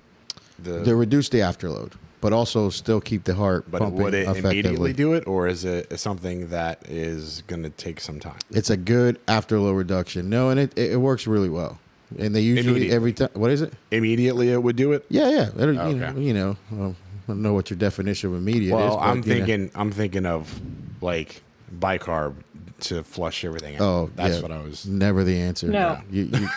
the? 0.60 0.79
They 0.79 0.94
reduce 0.94 1.29
the 1.29 1.39
afterload, 1.39 1.94
but 2.20 2.34
also 2.34 2.70
still 2.70 3.00
keep 3.00 3.24
the 3.24 3.36
heart 3.36 3.70
but 3.70 3.79
pumping 3.79 4.01
would 4.01 4.13
it 4.13 4.24
effectively. 4.24 4.50
immediately 4.50 4.94
do 4.94 5.13
it, 5.13 5.27
or 5.27 5.48
is 5.48 5.65
it 5.65 6.00
something 6.00 6.50
that 6.50 6.89
is 6.89 7.44
going 7.48 7.63
to 7.63 7.70
take 7.70 8.00
some 8.00 8.20
time? 8.20 8.39
It's 8.50 8.72
a 8.72 8.77
good 8.77 9.24
afterload 9.27 9.77
reduction. 9.77 10.29
No, 10.29 10.50
and 10.50 10.60
it, 10.60 10.77
it 10.77 10.98
works 10.98 11.27
really 11.27 11.50
well. 11.50 11.77
And 12.18 12.36
they 12.36 12.42
usually 12.42 12.92
every 12.92 13.14
time. 13.14 13.30
What 13.34 13.52
is 13.52 13.62
it? 13.62 13.74
Immediately, 13.92 14.52
it 14.52 14.62
would 14.62 14.76
do 14.76 14.94
it. 14.94 15.06
Yeah, 15.10 15.30
yeah. 15.30 15.50
It'll- 15.58 15.74
You 15.92 15.96
know, 15.98 16.14
you 16.18 16.34
know 16.34 16.58
well, 16.72 16.96
I 17.28 17.28
don't 17.28 17.42
know 17.42 17.54
what 17.54 17.70
your 17.70 17.78
definition 17.78 18.30
of 18.30 18.36
immediate 18.38 18.74
is. 18.76 18.82
Well, 18.82 18.98
I'm 19.00 19.18
you 19.18 19.22
know. 19.24 19.28
thinking. 19.46 19.72
I'm 19.76 19.92
thinking 19.92 20.26
of 20.26 20.60
like 21.02 21.42
bicarb 21.80 22.36
to 22.80 23.04
flush 23.04 23.44
everything 23.44 23.76
out. 23.76 23.82
Oh, 23.82 24.10
that's 24.16 24.36
yeah. 24.36 24.42
what 24.42 24.52
I 24.52 24.60
was. 24.62 24.86
Never 24.86 25.24
the 25.24 25.38
answer. 25.38 25.68
No. 25.68 26.00
You, 26.12 26.30
you, 26.32 26.48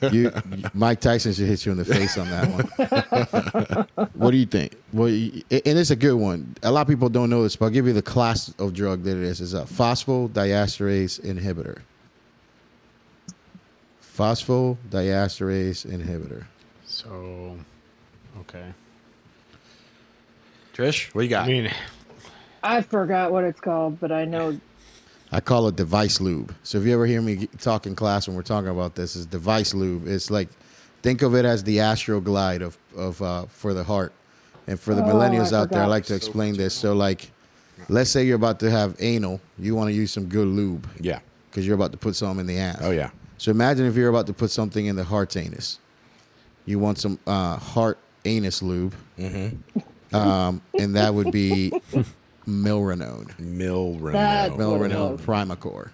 you, 0.00 0.10
you- 0.10 0.32
Mike 0.72 1.00
Tyson 1.00 1.32
should 1.32 1.48
hit 1.48 1.66
you 1.66 1.72
in 1.72 1.78
the 1.78 1.84
face 1.84 2.16
on 2.16 2.30
that 2.30 3.86
one. 3.96 4.08
what 4.14 4.30
do 4.30 4.36
you 4.36 4.46
think? 4.46 4.76
Well, 4.92 5.08
and 5.08 5.42
it's 5.50 5.90
a 5.90 5.96
good 5.96 6.14
one. 6.14 6.54
A 6.62 6.70
lot 6.70 6.82
of 6.82 6.88
people 6.88 7.08
don't 7.08 7.28
know 7.28 7.42
this, 7.42 7.56
but 7.56 7.66
I'll 7.66 7.70
give 7.72 7.86
you 7.86 7.92
the 7.92 8.02
class 8.02 8.54
of 8.58 8.72
drug 8.72 9.02
that 9.02 9.16
it 9.16 9.22
is. 9.24 9.40
It's 9.40 9.52
a 9.52 9.62
phosphodiesterase 9.64 11.20
inhibitor. 11.20 11.80
Phosphodiesterase 14.18 15.86
inhibitor. 15.86 16.44
So, 16.84 17.56
okay. 18.40 18.74
Trish, 20.74 21.14
what 21.14 21.22
you 21.22 21.28
got? 21.28 21.44
I 21.44 21.48
mean, 21.48 21.70
I 22.64 22.82
forgot 22.82 23.30
what 23.30 23.44
it's 23.44 23.60
called, 23.60 24.00
but 24.00 24.10
I 24.10 24.24
know. 24.24 24.58
I 25.32 25.40
call 25.40 25.68
it 25.68 25.76
device 25.76 26.20
lube. 26.20 26.52
So 26.64 26.78
if 26.78 26.84
you 26.84 26.92
ever 26.94 27.06
hear 27.06 27.22
me 27.22 27.46
talk 27.58 27.86
in 27.86 27.94
class 27.94 28.26
when 28.26 28.36
we're 28.36 28.42
talking 28.42 28.70
about 28.70 28.96
this, 28.96 29.14
is 29.14 29.24
device 29.24 29.72
lube. 29.72 30.08
It's 30.08 30.32
like 30.32 30.48
think 31.02 31.22
of 31.22 31.36
it 31.36 31.44
as 31.44 31.62
the 31.62 31.76
Astroglide 31.76 32.62
of 32.62 32.76
of 32.96 33.22
uh, 33.22 33.46
for 33.46 33.72
the 33.72 33.84
heart, 33.84 34.12
and 34.66 34.80
for 34.80 34.96
the 34.96 35.04
Oh, 35.04 35.06
millennials 35.06 35.52
I 35.52 35.60
out 35.60 35.70
there, 35.70 35.82
I 35.82 35.86
like 35.86 36.06
to 36.06 36.16
explain 36.16 36.56
this. 36.56 36.74
So 36.74 36.92
like, 36.92 37.30
let's 37.88 38.10
say 38.10 38.24
you're 38.24 38.36
about 38.36 38.58
to 38.60 38.70
have 38.70 38.96
anal, 38.98 39.40
you 39.60 39.76
want 39.76 39.90
to 39.90 39.94
use 39.94 40.10
some 40.10 40.26
good 40.26 40.48
lube 40.48 40.88
yeah. 40.98 41.20
because 41.50 41.64
you're 41.64 41.76
about 41.76 41.92
to 41.92 41.98
put 41.98 42.16
something 42.16 42.40
in 42.40 42.46
the 42.46 42.58
ass. 42.58 42.78
Oh 42.80 42.90
yeah. 42.90 43.10
So 43.38 43.50
imagine 43.50 43.86
if 43.86 43.94
you're 43.96 44.08
about 44.08 44.26
to 44.26 44.32
put 44.32 44.50
something 44.50 44.86
in 44.86 44.96
the 44.96 45.04
heart's 45.04 45.36
anus. 45.36 45.78
You 46.66 46.78
want 46.78 46.98
some 46.98 47.18
uh, 47.26 47.56
heart 47.56 47.98
anus 48.24 48.62
lube, 48.62 48.94
Mm-hmm. 49.18 50.14
um, 50.14 50.60
and 50.78 50.94
that 50.96 51.14
would 51.14 51.32
be 51.32 51.72
Milrinone. 52.46 53.34
Milrinone. 53.38 54.12
That's 54.12 54.50
what 54.52 54.60
it 54.60 54.92
Milrinone. 54.92 55.18
Primacor. 55.20 55.90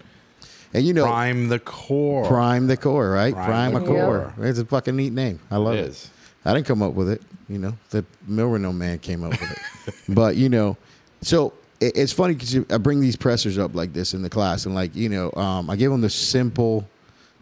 And 0.73 0.85
you 0.85 0.93
know, 0.93 1.05
Prime 1.05 1.49
the 1.49 1.61
core. 1.61 2.27
Prime 2.27 2.67
the 2.67 2.77
core, 2.77 3.11
right? 3.11 3.33
Prime 3.35 3.75
the 3.75 3.81
Primacor. 3.81 4.35
core. 4.37 4.47
It's 4.47 4.59
a 4.59 4.65
fucking 4.65 4.97
neat 4.97 5.13
name. 5.13 5.39
I 5.51 5.57
love 5.59 5.75
It 5.75 5.81
it. 5.81 5.87
is. 5.91 6.11
I 6.45 6.53
didn't 6.53 6.67
come 6.67 6.83
up 6.83 6.95
with 6.95 7.09
it. 7.09 7.23
You 7.49 7.59
know, 7.59 7.75
the 7.91 8.05
Milrinone 8.29 8.77
man 8.77 8.99
came 8.99 9.23
up 9.23 9.31
with 9.33 9.51
it. 9.53 9.95
but 10.09 10.37
you 10.37 10.49
know, 10.49 10.77
so 11.21 11.53
it, 11.81 11.97
it's 11.97 12.13
funny 12.13 12.35
because 12.35 12.57
I 12.71 12.79
bring 12.79 13.01
these 13.01 13.17
pressors 13.17 13.59
up 13.59 13.75
like 13.75 13.93
this 13.93 14.13
in 14.15 14.23
the 14.23 14.31
class, 14.31 14.67
and 14.67 14.75
like 14.75 14.95
you 14.97 15.09
know, 15.09 15.31
um, 15.35 15.71
I 15.71 15.77
give 15.77 15.91
them 15.93 16.01
the 16.01 16.11
simple, 16.11 16.87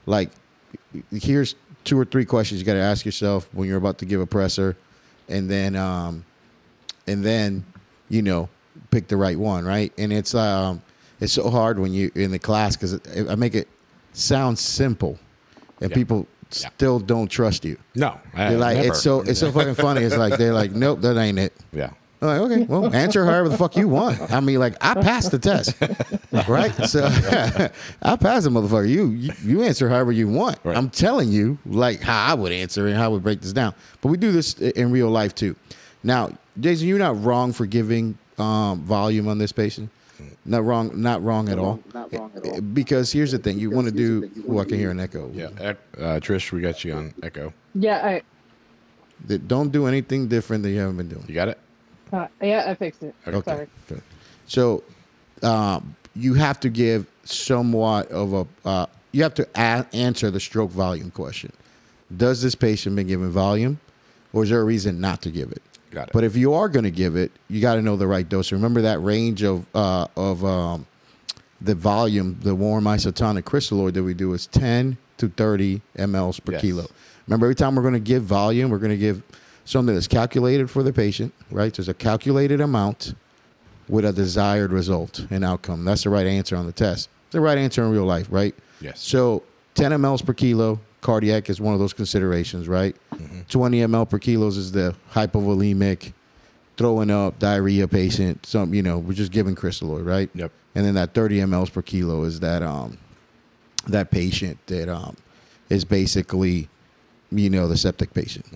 like, 0.07 0.31
here's 1.13 1.55
two 1.85 1.99
or 1.99 2.05
three 2.05 2.25
questions 2.25 2.61
you 2.61 2.67
got 2.67 2.75
to 2.75 2.81
ask 2.81 3.05
yourself 3.05 3.49
when 3.53 3.69
you're 3.69 3.79
about 3.79 3.99
to 3.99 4.05
give 4.05 4.21
a 4.21 4.27
pressor, 4.27 4.77
and 5.29 5.51
then, 5.51 5.77
um, 5.77 6.25
and 7.07 7.25
then, 7.25 7.65
you 8.09 8.23
know, 8.23 8.49
pick 8.91 9.09
the 9.09 9.17
right 9.17 9.39
one, 9.39 9.65
right? 9.65 9.93
And 9.99 10.13
it's 10.13 10.35
um, 10.35 10.83
it's 11.21 11.33
so 11.33 11.49
hard 11.51 11.79
when 11.79 11.93
you 11.93 12.11
in 12.15 12.31
the 12.31 12.39
class 12.39 12.77
because 12.77 13.01
I 13.29 13.35
make 13.35 13.55
it 13.55 13.69
sound 14.13 14.59
simple, 14.59 15.19
and 15.81 15.91
Yeah. 15.91 15.95
people 15.97 16.27
Yeah. 16.55 16.69
still 16.77 16.99
don't 17.01 17.29
trust 17.29 17.65
you. 17.65 17.79
No. 17.95 18.19
I- 18.35 18.55
like 18.55 18.77
never. 18.77 18.89
it's 18.89 19.03
so 19.03 19.21
it's 19.23 19.41
so 19.41 19.51
fucking 19.51 19.75
funny. 19.75 20.03
It's 20.03 20.17
like 20.17 20.37
they're 20.37 20.53
like, 20.53 20.73
nope, 20.73 21.01
that 21.01 21.17
ain't 21.17 21.39
it. 21.39 21.53
Yeah. 21.73 21.91
I'm 22.23 22.29
like, 22.29 22.41
okay, 22.53 22.63
well, 22.65 22.95
answer 22.95 23.25
however 23.25 23.49
the 23.49 23.59
fuck 23.59 23.77
you 23.77 23.89
want. 23.89 24.33
I 24.33 24.39
mean, 24.41 24.61
like, 24.61 24.77
I 24.81 24.95
passed 24.95 25.33
the 25.33 25.39
test, 25.39 25.75
right? 26.49 26.73
So 26.87 27.05
I 28.03 28.17
passed 28.17 28.45
the 28.45 28.51
motherfucker. 28.51 28.89
You, 28.89 29.09
you 29.09 29.33
you 29.43 29.63
answer 29.63 29.89
however 29.89 30.13
you 30.13 30.29
want. 30.29 30.59
Right. 30.63 30.77
I'm 30.77 30.89
telling 30.89 31.31
you, 31.31 31.59
like, 31.67 32.01
how 32.01 32.31
I 32.31 32.35
would 32.35 32.53
answer 32.53 32.87
and 32.87 32.97
how 32.97 33.07
I 33.07 33.09
would 33.09 33.25
break 33.25 33.41
this 33.41 33.53
down. 33.53 33.75
But 34.01 34.09
we 34.11 34.17
do 34.19 34.31
this 34.31 34.55
in 34.55 34.93
real 34.93 35.11
life 35.11 35.35
too. 35.35 35.57
Now, 36.05 36.31
Jason, 36.61 36.87
you're 36.87 36.99
not 36.99 37.23
wrong 37.23 37.53
for 37.53 37.67
giving 37.67 38.17
um, 38.39 38.83
volume 38.83 39.27
on 39.27 39.39
this 39.39 39.53
patient. 39.53 39.91
Not 40.45 40.65
wrong, 40.65 40.91
not 41.01 41.23
wrong 41.25 41.49
at 41.49 41.59
all. 41.59 41.81
Not 41.93 42.13
wrong 42.13 42.31
at 42.37 42.47
all. 42.47 42.61
Because 42.61 43.11
here's 43.11 43.33
the 43.33 43.39
thing: 43.39 43.59
you 43.59 43.71
want 43.71 43.89
to 43.89 43.93
do. 43.93 44.31
Oh, 44.49 44.61
I 44.61 44.65
can 44.65 44.79
hear 44.79 44.91
an 44.91 45.01
echo. 45.01 45.31
Yeah. 45.33 45.49
Uh, 45.59 46.21
Trish, 46.21 46.53
we 46.53 46.61
got 46.61 46.85
you 46.85 46.95
on 46.95 47.15
Echo. 47.23 47.53
Yeah, 47.75 48.07
I 48.07 48.23
That 49.27 49.49
Don't 49.49 49.71
do 49.71 49.87
anything 49.87 50.29
different 50.29 50.63
than 50.63 50.73
you 50.73 50.79
haven't 50.79 50.97
been 50.97 51.09
doing. 51.09 51.25
You 51.27 51.35
got 51.35 51.49
it? 51.49 51.59
Uh, 52.13 52.27
yeah 52.41 52.65
I 52.69 52.75
fixed 52.75 53.03
it. 53.03 53.15
Okay. 53.27 53.41
Sorry. 53.51 53.67
Good. 53.89 54.03
So 54.47 54.83
um, 55.43 55.97
you 56.15 56.35
have 56.35 56.61
to 56.61 56.69
give 56.69 57.07
somewhat 57.25 58.09
of 58.11 58.33
a. 58.33 58.47
Uh, 58.69 58.87
you 59.13 59.23
have 59.23 59.35
to 59.35 59.49
a- 59.55 59.87
answer 59.93 60.31
the 60.31 60.41
stroke 60.41 60.71
volume 60.71 61.11
question. 61.11 61.53
Does 62.17 62.43
this 62.43 62.55
patient 62.55 62.97
been 62.97 63.07
given 63.07 63.31
volume, 63.31 63.79
or 64.33 64.45
is 64.45 64.51
there 64.51 64.61
a 64.61 64.65
reason 64.65 65.01
not 65.01 65.23
to 65.23 65.31
give 65.31 65.51
it? 65.53 65.63
Got 65.91 66.09
it. 66.09 66.13
But 66.13 66.25
if 66.25 66.37
you 66.37 66.55
are 66.55 66.69
going 66.69 66.85
to 66.85 66.91
give 66.91 67.17
it, 67.17 67.31
you 67.49 67.61
got 67.61 67.75
to 67.75 67.83
know 67.83 67.97
the 67.97 68.07
right 68.07 68.27
dose. 68.29 68.53
Remember 68.53 68.81
that 68.83 68.99
range 69.03 69.43
of 69.43 69.67
uh, 69.75 70.07
of 70.17 70.45
um, 70.45 70.87
the 71.61 71.75
volume, 71.75 72.39
the 72.43 72.55
warm 72.55 72.85
isotonic 72.85 73.43
crystalloid 73.43 73.93
that 73.95 74.03
we 74.03 74.15
do 74.15 74.33
is 74.33 74.47
10 74.49 74.97
to 75.19 75.29
30 75.29 75.81
mLs 75.99 76.43
per 76.45 76.53
Yes. 76.53 76.61
kilo. 76.61 76.87
Remember, 77.29 77.47
every 77.47 77.55
time 77.55 77.77
we're 77.77 77.83
going 77.83 77.95
to 77.95 78.01
give 78.01 78.25
volume, 78.25 78.69
we're 78.71 78.79
going 78.79 78.91
to 78.91 78.97
give 78.97 79.23
something 79.65 79.95
that's 79.95 80.09
calculated 80.09 80.71
for 80.71 80.83
the 80.83 80.93
patient, 80.93 81.33
right? 81.51 81.73
There's 81.73 81.89
a 81.89 81.95
calculated 81.95 82.61
amount 82.61 83.15
with 83.89 84.05
a 84.05 84.13
desired 84.13 84.73
result 84.73 85.27
and 85.31 85.45
outcome. 85.45 85.85
That's 85.85 86.05
the 86.05 86.11
right 86.11 86.27
answer 86.27 86.57
on 86.57 86.67
the 86.67 86.73
test. 86.73 87.09
It's 87.27 87.33
the 87.33 87.41
right 87.41 87.59
answer 87.59 87.83
in 87.83 87.91
real 87.91 88.05
life, 88.05 88.27
right? 88.31 88.55
Yes. 88.81 89.01
So 89.01 89.43
10 89.75 89.93
mLs 89.93 90.25
per 90.25 90.35
kilo, 90.35 90.81
cardiac 91.01 91.51
is 91.51 91.61
one 91.61 91.75
of 91.75 91.81
those 91.81 91.93
considerations, 91.93 92.69
right? 92.69 92.97
Mm-hmm. 93.15 93.41
20 93.49 93.79
ml 93.81 94.09
per 94.09 94.19
kilos 94.19 94.57
is 94.57 94.73
the 94.73 94.95
hypovolemic, 95.13 96.13
throwing 96.77 97.11
up, 97.11 97.39
diarrhea 97.39 97.87
patient. 97.89 98.45
Some, 98.47 98.75
you 98.75 98.83
know, 98.83 98.99
we're 98.99 99.13
just 99.15 99.33
giving 99.33 99.55
crystalloid, 99.55 100.07
right? 100.07 100.31
Yep. 100.35 100.51
And 100.75 100.87
then 100.87 100.95
that 100.95 101.15
30 101.15 101.41
mLs 101.41 101.73
per 101.73 101.83
kilo 101.83 102.25
is 102.25 102.41
that 102.41 102.63
um 102.63 102.99
that 103.89 104.11
patient 104.11 104.59
that 104.67 104.89
um 104.89 105.17
is 105.69 105.85
basically, 105.85 106.69
you 107.31 107.51
know, 107.51 107.67
the 107.69 107.77
septic 107.77 108.15
patient. 108.15 108.47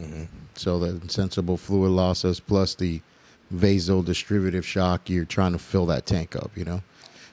So 0.57 0.79
the 0.79 0.89
insensible 0.89 1.57
fluid 1.57 1.91
losses 1.93 2.41
plus 2.41 2.75
the 2.75 3.01
vasodistributive 3.55 4.65
shock, 4.65 5.09
you're 5.09 5.25
trying 5.25 5.53
to 5.53 5.59
fill 5.59 5.87
that 5.87 6.07
tank 6.07 6.35
up, 6.37 6.51
you 6.57 6.65
know. 6.65 6.83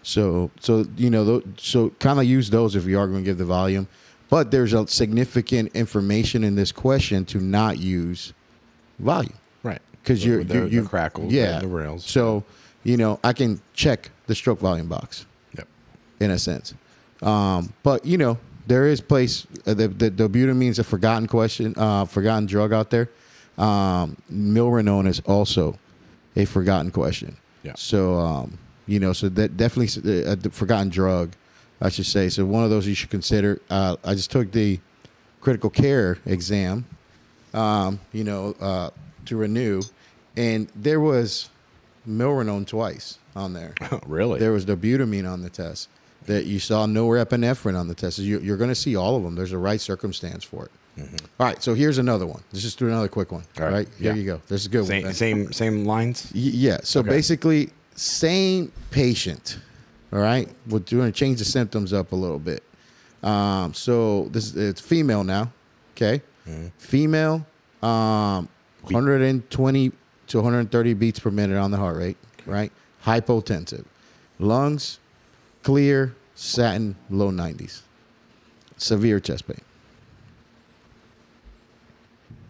So 0.03 0.51
so 0.59 0.85
you 0.97 1.09
know, 1.09 1.41
so 1.57 1.89
kind 1.99 2.19
of 2.19 2.25
use 2.25 2.49
those 2.49 2.75
if 2.75 2.85
you 2.85 2.99
are 2.99 3.07
going 3.07 3.19
to 3.23 3.25
give 3.25 3.37
the 3.37 3.45
volume. 3.45 3.87
But 4.29 4.51
there's 4.51 4.73
a 4.73 4.87
significant 4.87 5.75
information 5.75 6.43
in 6.43 6.55
this 6.55 6.71
question 6.71 7.23
to 7.25 7.39
not 7.39 7.77
use 7.77 8.33
volume 8.99 9.33
Right. 9.61 9.81
because 10.01 10.25
you're 10.25 10.43
the, 10.43 10.55
you, 10.55 10.65
you 10.67 10.81
the 10.81 10.89
crackle, 10.89 11.31
yeah, 11.31 11.59
the, 11.59 11.67
the 11.67 11.73
rales. 11.73 12.03
So 12.05 12.43
you 12.83 12.97
know, 12.97 13.19
I 13.23 13.31
can 13.31 13.61
check 13.73 14.09
the 14.27 14.35
stroke 14.35 14.59
volume 14.59 14.87
box 14.89 15.25
Yep. 15.57 15.67
in 16.19 16.31
a 16.31 16.39
sense. 16.39 16.73
Um, 17.21 17.71
but 17.83 18.05
you 18.05 18.17
know, 18.17 18.37
there 18.67 18.87
is 18.87 19.01
place. 19.01 19.45
Uh, 19.65 19.73
the, 19.73 19.87
the 19.87 20.11
dobutamine 20.11 20.69
is 20.69 20.79
a 20.79 20.83
forgotten 20.83 21.27
question, 21.27 21.73
uh, 21.77 22.05
forgotten 22.05 22.45
drug 22.45 22.73
out 22.73 22.89
there. 22.89 23.09
Um, 23.57 24.17
Milrinone 24.31 25.07
is 25.07 25.19
also 25.21 25.77
a 26.35 26.45
forgotten 26.45 26.91
question. 26.91 27.37
Yeah. 27.63 27.73
So 27.75 28.15
um, 28.15 28.57
you 28.87 28.99
know, 28.99 29.13
so 29.13 29.29
that 29.29 29.57
definitely 29.57 30.25
uh, 30.25 30.35
a 30.35 30.49
forgotten 30.49 30.89
drug, 30.89 31.33
I 31.81 31.89
should 31.89 32.05
say. 32.05 32.29
So 32.29 32.45
one 32.45 32.63
of 32.63 32.69
those 32.69 32.87
you 32.87 32.95
should 32.95 33.09
consider. 33.09 33.61
Uh, 33.69 33.95
I 34.03 34.15
just 34.15 34.31
took 34.31 34.51
the 34.51 34.79
critical 35.41 35.69
care 35.69 36.17
exam, 36.25 36.85
um, 37.53 37.99
you 38.11 38.23
know, 38.23 38.55
uh, 38.59 38.89
to 39.25 39.37
renew, 39.37 39.81
and 40.35 40.69
there 40.75 40.99
was 40.99 41.49
Milrinone 42.07 42.65
twice 42.67 43.19
on 43.35 43.53
there. 43.53 43.73
really? 44.07 44.39
There 44.39 44.51
was 44.51 44.65
dobutamine 44.65 45.31
on 45.31 45.41
the 45.41 45.49
test. 45.49 45.89
That 46.25 46.45
you 46.45 46.59
saw 46.59 46.85
norepinephrine 46.85 47.77
on 47.79 47.87
the 47.87 47.95
test. 47.95 48.17
You, 48.19 48.39
you're 48.39 48.57
going 48.57 48.69
to 48.69 48.75
see 48.75 48.95
all 48.95 49.15
of 49.15 49.23
them. 49.23 49.35
There's 49.35 49.51
a 49.51 49.57
right 49.57 49.81
circumstance 49.81 50.43
for 50.43 50.65
it. 50.65 50.71
All 51.39 51.47
right, 51.47 51.61
so 51.61 51.73
here's 51.73 51.97
another 51.97 52.27
one. 52.27 52.43
Let's 52.51 52.61
just 52.63 52.77
do 52.77 52.87
another 52.87 53.07
quick 53.07 53.31
one. 53.31 53.41
Mm-hmm. 53.41 53.63
All 53.63 53.69
right, 53.69 53.75
right, 53.87 53.87
here 53.97 54.11
yeah. 54.13 54.17
you 54.19 54.25
go. 54.25 54.41
This 54.47 54.61
is 54.61 54.67
a 54.67 54.69
good 54.69 54.85
same, 54.85 55.03
Ben. 55.03 55.13
same 55.13 55.51
same 55.51 55.85
lines. 55.85 56.31
Y- 56.35 56.41
Yeah. 56.53 56.77
So 56.83 56.99
Okay. 56.99 57.09
basically, 57.09 57.69
same 57.95 58.71
patient. 58.91 59.57
All 60.13 60.19
right. 60.19 60.47
We're 60.69 60.79
going 60.79 61.11
to 61.11 61.17
change 61.17 61.39
the 61.39 61.45
symptoms 61.45 61.93
up 61.93 62.11
a 62.11 62.15
little 62.15 62.37
bit. 62.39 62.61
Um, 63.23 63.73
so 63.73 64.27
this 64.31 64.45
is 64.45 64.55
it's 64.55 64.81
female 64.81 65.23
now. 65.23 65.51
Okay. 65.95 66.21
Mm-hmm. 66.47 66.67
Female, 66.77 67.45
um, 67.81 68.47
120 68.83 69.91
to 70.27 70.37
130 70.37 70.93
beats 70.93 71.19
per 71.19 71.31
minute 71.31 71.57
on 71.57 71.71
the 71.71 71.77
heart 71.77 71.97
rate. 71.97 72.17
Right. 72.45 72.71
Hypotensive. 73.03 73.85
Lungs, 74.39 74.99
clear, 75.63 76.13
satin, 76.35 76.95
low 77.09 77.31
90s. 77.31 77.81
Severe 78.77 79.19
chest 79.19 79.47
pain. 79.47 79.61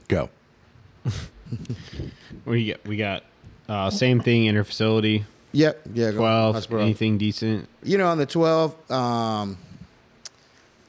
Go. 0.07 0.29
We 2.45 2.69
got 2.71 2.87
we 2.87 2.97
got 2.97 3.23
uh, 3.69 3.89
same 3.91 4.19
thing 4.19 4.45
interfacility. 4.45 5.23
Yep. 5.51 5.81
Yeah. 5.93 6.11
go. 6.11 6.17
Twelve. 6.17 6.55
Hospital. 6.55 6.81
Anything 6.81 7.17
decent? 7.19 7.69
You 7.83 7.97
know, 7.99 8.07
on 8.07 8.17
the 8.17 8.25
12, 8.25 8.91
um, 8.91 9.57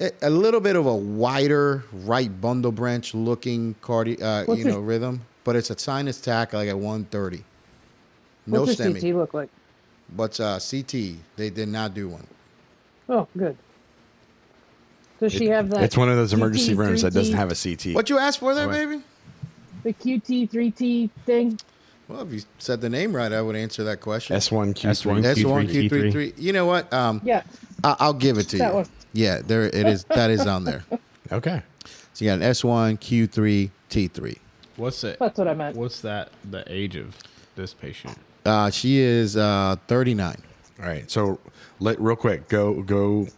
a, 0.00 0.11
a 0.23 0.31
little 0.31 0.61
bit 0.61 0.75
of 0.75 0.87
a 0.87 0.95
wider 0.95 1.85
right 1.93 2.40
bundle 2.40 2.73
branch 2.73 3.12
looking 3.14 3.75
cardi, 3.83 4.21
uh, 4.23 4.45
What's 4.47 4.59
you 4.59 4.64
know, 4.64 4.73
your- 4.75 4.81
rhythm, 4.83 5.21
but 5.45 5.54
it's 5.54 5.69
a 5.71 5.78
sinus 5.78 6.19
tach 6.21 6.54
like 6.54 6.69
at 6.69 6.78
130. 6.78 7.45
No 8.47 8.62
What's 8.62 8.78
your 8.78 8.88
STEMI, 8.88 9.00
CT 9.00 9.14
look 9.16 9.35
like? 9.35 9.50
But 10.16 10.38
uh, 10.40 10.59
CT, 10.59 10.92
they 11.37 11.50
did 11.50 11.68
not 11.68 11.94
do 11.94 12.09
one. 12.09 12.26
Oh, 13.09 13.26
good. 13.37 13.56
Does 15.21 15.33
she 15.33 15.47
have 15.47 15.71
that? 15.71 15.83
It's 15.85 15.97
one 15.97 16.09
of 16.09 16.16
those 16.16 16.33
emergency 16.33 16.75
QT, 16.75 16.78
rooms 16.78 17.02
that 17.02 17.12
doesn't 17.14 17.35
have 17.37 17.50
a 17.50 17.54
CT. 17.54 17.94
What 17.94 18.11
you 18.11 18.18
asked 18.18 18.40
for 18.40 18.54
there, 18.54 18.68
baby? 18.68 19.02
the 19.83 19.92
QT 19.92 20.50
three 20.50 20.71
T 20.71 21.11
thing. 21.26 21.59
Well, 22.09 22.23
if 22.23 22.33
you 22.33 22.40
said 22.59 22.80
the 22.80 22.90
name 22.90 23.14
right, 23.14 23.33
I 23.33 23.40
would 23.40 23.56
answer 23.56 23.85
that 23.85 24.00
question. 24.00 24.37
S1 24.37 24.75
Q3. 24.75 25.23
S1. 25.23 25.35
S1, 25.35 25.88
Q3, 25.88 25.90
Q33. 26.12 26.35
You 26.37 26.52
know 26.52 26.66
what? 26.66 26.92
Um, 26.92 27.21
Yeah, 27.25 27.42
I- 27.83 27.97
I'll 28.00 28.12
give 28.12 28.37
it 28.38 28.49
to 28.50 28.59
That 28.59 28.68
you. 28.68 28.75
one. 28.75 28.87
Yeah, 29.14 29.40
there 29.44 29.64
it 29.64 29.75
is. 29.75 30.04
That 30.04 30.30
is 30.30 30.47
on 30.47 30.64
there. 30.64 30.85
Okay. 31.33 31.62
So 32.12 32.23
you 32.25 32.30
got 32.30 32.35
an 32.35 32.40
S1, 32.42 32.99
Q3, 33.00 33.71
T3. 33.88 34.38
What's 34.76 35.02
it? 35.04 35.18
that's 35.18 35.38
what 35.38 35.49
I 35.49 35.54
meant. 35.54 35.75
What's 35.75 36.02
that? 36.02 36.28
The 36.50 36.62
age 36.66 36.97
of 36.97 37.16
this 37.56 37.73
patient? 37.73 38.18
Uh, 38.45 38.71
she 38.71 38.99
is 38.99 39.37
uh, 39.37 39.77
39. 39.87 40.37
All 40.81 40.87
right. 40.87 41.11
So 41.11 41.39
let 41.81 42.01
real 42.01 42.17
quick 42.17 42.49
go 42.49 42.83
go 42.83 43.29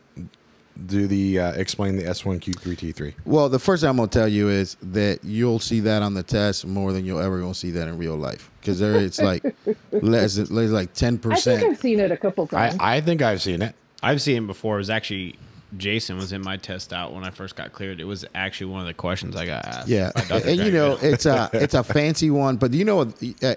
do 0.86 1.06
the 1.06 1.38
uh, 1.38 1.52
explain 1.52 1.96
the 1.96 2.02
S1 2.02 2.40
Q3 2.40 2.92
T3. 2.92 3.14
Well, 3.24 3.48
the 3.48 3.58
first 3.58 3.82
thing 3.82 3.90
I'm 3.90 3.96
gonna 3.96 4.08
tell 4.08 4.28
you 4.28 4.48
is 4.48 4.76
that 4.82 5.24
you'll 5.24 5.58
see 5.58 5.80
that 5.80 6.02
on 6.02 6.14
the 6.14 6.22
test 6.22 6.66
more 6.66 6.92
than 6.92 7.04
you'll 7.04 7.20
ever 7.20 7.40
gonna 7.40 7.54
see 7.54 7.70
that 7.72 7.88
in 7.88 7.96
real 7.98 8.16
life 8.16 8.50
because 8.60 8.78
there 8.78 8.96
it's 8.96 9.20
like 9.20 9.42
less, 9.92 10.34
there's 10.34 10.72
like 10.72 10.92
ten 10.92 11.18
percent. 11.18 11.58
I 11.58 11.60
think. 11.60 11.72
I've 11.72 11.80
seen 11.80 12.00
it 12.00 12.10
a 12.10 12.16
couple 12.16 12.48
I 12.52 12.68
times. 12.68 12.76
I 12.80 13.00
think 13.00 13.22
I've 13.22 13.40
seen 13.40 13.62
it. 13.62 13.74
I've 14.02 14.20
seen 14.20 14.44
it 14.44 14.46
before. 14.46 14.76
It 14.76 14.78
was 14.78 14.90
actually 14.90 15.36
Jason 15.76 16.16
was 16.16 16.32
in 16.32 16.42
my 16.42 16.56
test 16.56 16.92
out 16.92 17.12
when 17.12 17.24
I 17.24 17.30
first 17.30 17.56
got 17.56 17.72
cleared. 17.72 18.00
It 18.00 18.04
was 18.04 18.24
actually 18.34 18.68
one 18.72 18.80
of 18.80 18.86
the 18.86 18.94
questions 18.94 19.36
I 19.36 19.46
got 19.46 19.64
asked. 19.66 19.88
Yeah, 19.88 20.10
by 20.14 20.20
Dr. 20.22 20.48
and 20.48 20.58
you 20.60 20.70
know 20.72 20.90
Dragon. 20.96 21.12
it's 21.14 21.26
a 21.26 21.50
it's 21.54 21.74
a 21.74 21.82
fancy 21.84 22.30
one, 22.30 22.56
but 22.56 22.72
you 22.72 22.84
know 22.84 23.00
uh, 23.02 23.06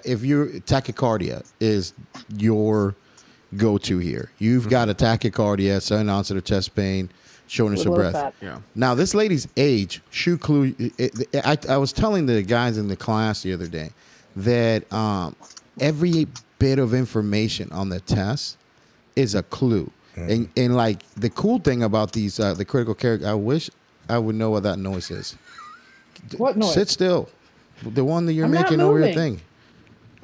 if 0.05 0.23
you're 0.23 0.47
tachycardia 0.47 1.45
is 1.59 1.93
your 2.35 2.95
go 3.57 3.77
to 3.79 3.97
here. 3.97 4.31
You've 4.37 4.69
got 4.69 4.89
a 4.89 4.93
tachycardia, 4.93 5.81
sudden 5.81 6.09
onset 6.09 6.37
of 6.37 6.43
chest 6.45 6.75
pain, 6.75 7.09
shortness 7.47 7.79
With 7.79 7.87
of 7.87 7.93
low 7.93 7.97
breath. 7.97 8.13
fat. 8.13 8.33
yeah. 8.41 8.59
Now 8.75 8.93
this 8.95 9.13
lady's 9.15 9.47
age, 9.57 10.01
shoe 10.11 10.37
clue. 10.37 10.75
It, 10.77 10.93
it- 11.33 11.45
I, 11.45 11.57
I 11.73 11.77
was 11.77 11.91
telling 11.91 12.25
the 12.27 12.41
guys 12.43 12.77
in 12.77 12.87
the 12.87 12.95
class 12.95 13.41
the 13.41 13.53
other 13.53 13.67
day 13.67 13.89
that 14.35 14.91
um, 14.93 15.35
every 15.79 16.27
bit 16.59 16.77
of 16.79 16.93
information 16.93 17.71
on 17.71 17.89
the 17.89 17.99
test 18.01 18.57
is 19.15 19.33
a 19.33 19.41
clue, 19.43 19.89
Mm-hmm. 20.19 20.31
and 20.31 20.49
and 20.57 20.75
like 20.75 21.03
the 21.15 21.29
cool 21.29 21.59
thing 21.59 21.83
about 21.83 22.11
these 22.11 22.39
uh, 22.39 22.53
the 22.53 22.65
critical 22.65 22.93
character, 22.93 23.27
I 23.27 23.33
wish 23.33 23.69
I 24.09 24.17
would 24.17 24.35
know 24.35 24.49
what 24.49 24.63
that 24.63 24.77
noise 24.79 25.11
is. 25.11 25.35
What 26.37 26.57
noise? 26.57 26.73
Sit 26.73 26.89
still. 26.89 27.29
The 27.83 28.03
one 28.03 28.25
that 28.25 28.33
you're 28.33 28.45
I'm 28.45 28.51
not 28.51 28.63
making 28.63 28.81
over 28.81 28.99
your 28.99 29.07
moving. 29.07 29.37
thing. 29.37 29.41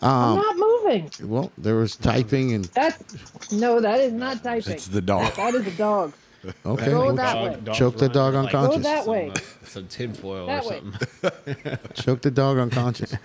I'm 0.02 0.10
um, 0.10 0.36
not 0.38 0.58
moving. 0.58 1.10
Well, 1.24 1.52
there 1.58 1.76
was 1.76 1.96
typing 1.96 2.54
and 2.54 2.66
That's 2.66 3.52
no, 3.52 3.80
that 3.80 4.02
is 4.02 4.12
not 4.12 4.44
typing. 4.44 4.74
It's 4.74 4.88
the 4.88 5.02
dog. 5.02 5.34
That 5.36 5.54
is 5.54 5.66
a 5.66 5.72
dog. 5.72 6.14
okay. 6.66 6.86
Go 6.86 7.06
well, 7.06 7.16
that 7.16 7.38
way. 7.38 7.58
dog's 7.64 7.78
Choke 7.78 7.98
the 7.98 8.10
dog 8.10 8.34
running, 8.34 8.54
like, 8.54 8.56
unconscious. 8.56 8.84
Go 8.84 8.90
that 8.90 9.08
uh, 9.08 9.12
way. 9.12 9.34
Some 9.64 9.88
tinfoil 9.88 10.48
That 10.48 10.66
or 10.66 10.74
something. 10.74 11.78
choke 11.94 12.22
the 12.22 12.32
dog 12.32 12.58
unconscious. 12.58 13.16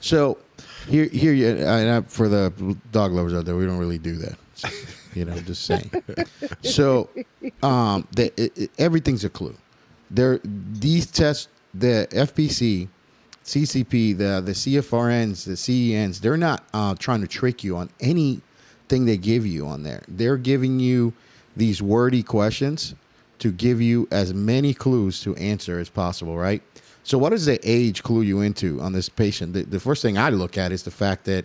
so 0.00 0.38
here, 0.88 1.04
here, 1.06 1.32
you, 1.32 1.48
and 1.48 1.90
I, 1.90 2.00
for 2.02 2.28
the 2.28 2.52
dog 2.90 3.12
lovers 3.12 3.34
out 3.34 3.44
there, 3.44 3.56
we 3.56 3.66
don't 3.66 3.78
really 3.78 3.98
do 3.98 4.16
that. 4.16 4.38
You 5.14 5.24
know, 5.24 5.38
just 5.40 5.64
saying. 5.64 5.90
So, 6.62 7.08
um, 7.62 8.06
the, 8.14 8.32
it, 8.40 8.56
it- 8.58 8.70
everything's 8.78 9.24
a 9.24 9.30
clue. 9.30 9.54
There, 10.10 10.40
these 10.44 11.06
tests, 11.06 11.48
the 11.74 12.06
FPC, 12.10 12.88
CCP, 13.44 14.16
the 14.16 14.40
the 14.44 14.52
CFRNs, 14.52 15.44
the 15.44 15.56
CENs, 15.56 16.20
they're 16.20 16.36
not 16.36 16.64
uh, 16.74 16.94
trying 16.98 17.20
to 17.22 17.26
trick 17.28 17.64
you 17.64 17.76
on 17.76 17.90
anything 18.00 19.04
they 19.06 19.16
give 19.16 19.46
you 19.46 19.66
on 19.66 19.82
there. 19.82 20.02
They're 20.08 20.36
giving 20.36 20.80
you 20.80 21.12
these 21.56 21.82
wordy 21.82 22.22
questions 22.22 22.94
to 23.40 23.52
give 23.52 23.80
you 23.80 24.06
as 24.10 24.34
many 24.34 24.74
clues 24.74 25.20
to 25.22 25.34
answer 25.36 25.78
as 25.78 25.88
possible, 25.88 26.36
right? 26.36 26.62
So, 27.04 27.16
what 27.18 27.30
does 27.30 27.46
the 27.46 27.58
age 27.68 28.02
clue 28.02 28.22
you 28.22 28.40
into 28.42 28.80
on 28.80 28.92
this 28.92 29.08
patient? 29.08 29.54
The, 29.54 29.62
the 29.62 29.80
first 29.80 30.02
thing 30.02 30.18
I 30.18 30.28
look 30.30 30.58
at 30.58 30.72
is 30.72 30.82
the 30.82 30.90
fact 30.90 31.24
that, 31.24 31.44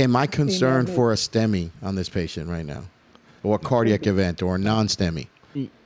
am 0.00 0.16
I 0.16 0.26
concerned 0.26 0.88
mid. 0.88 0.96
for 0.96 1.12
a 1.12 1.16
STEMI 1.16 1.70
on 1.82 1.94
this 1.94 2.08
patient 2.08 2.48
right 2.48 2.64
now, 2.66 2.82
or 3.42 3.56
a 3.56 3.58
cardiac 3.58 4.06
event, 4.06 4.42
or 4.42 4.56
a 4.56 4.58
non-STEMI? 4.58 5.28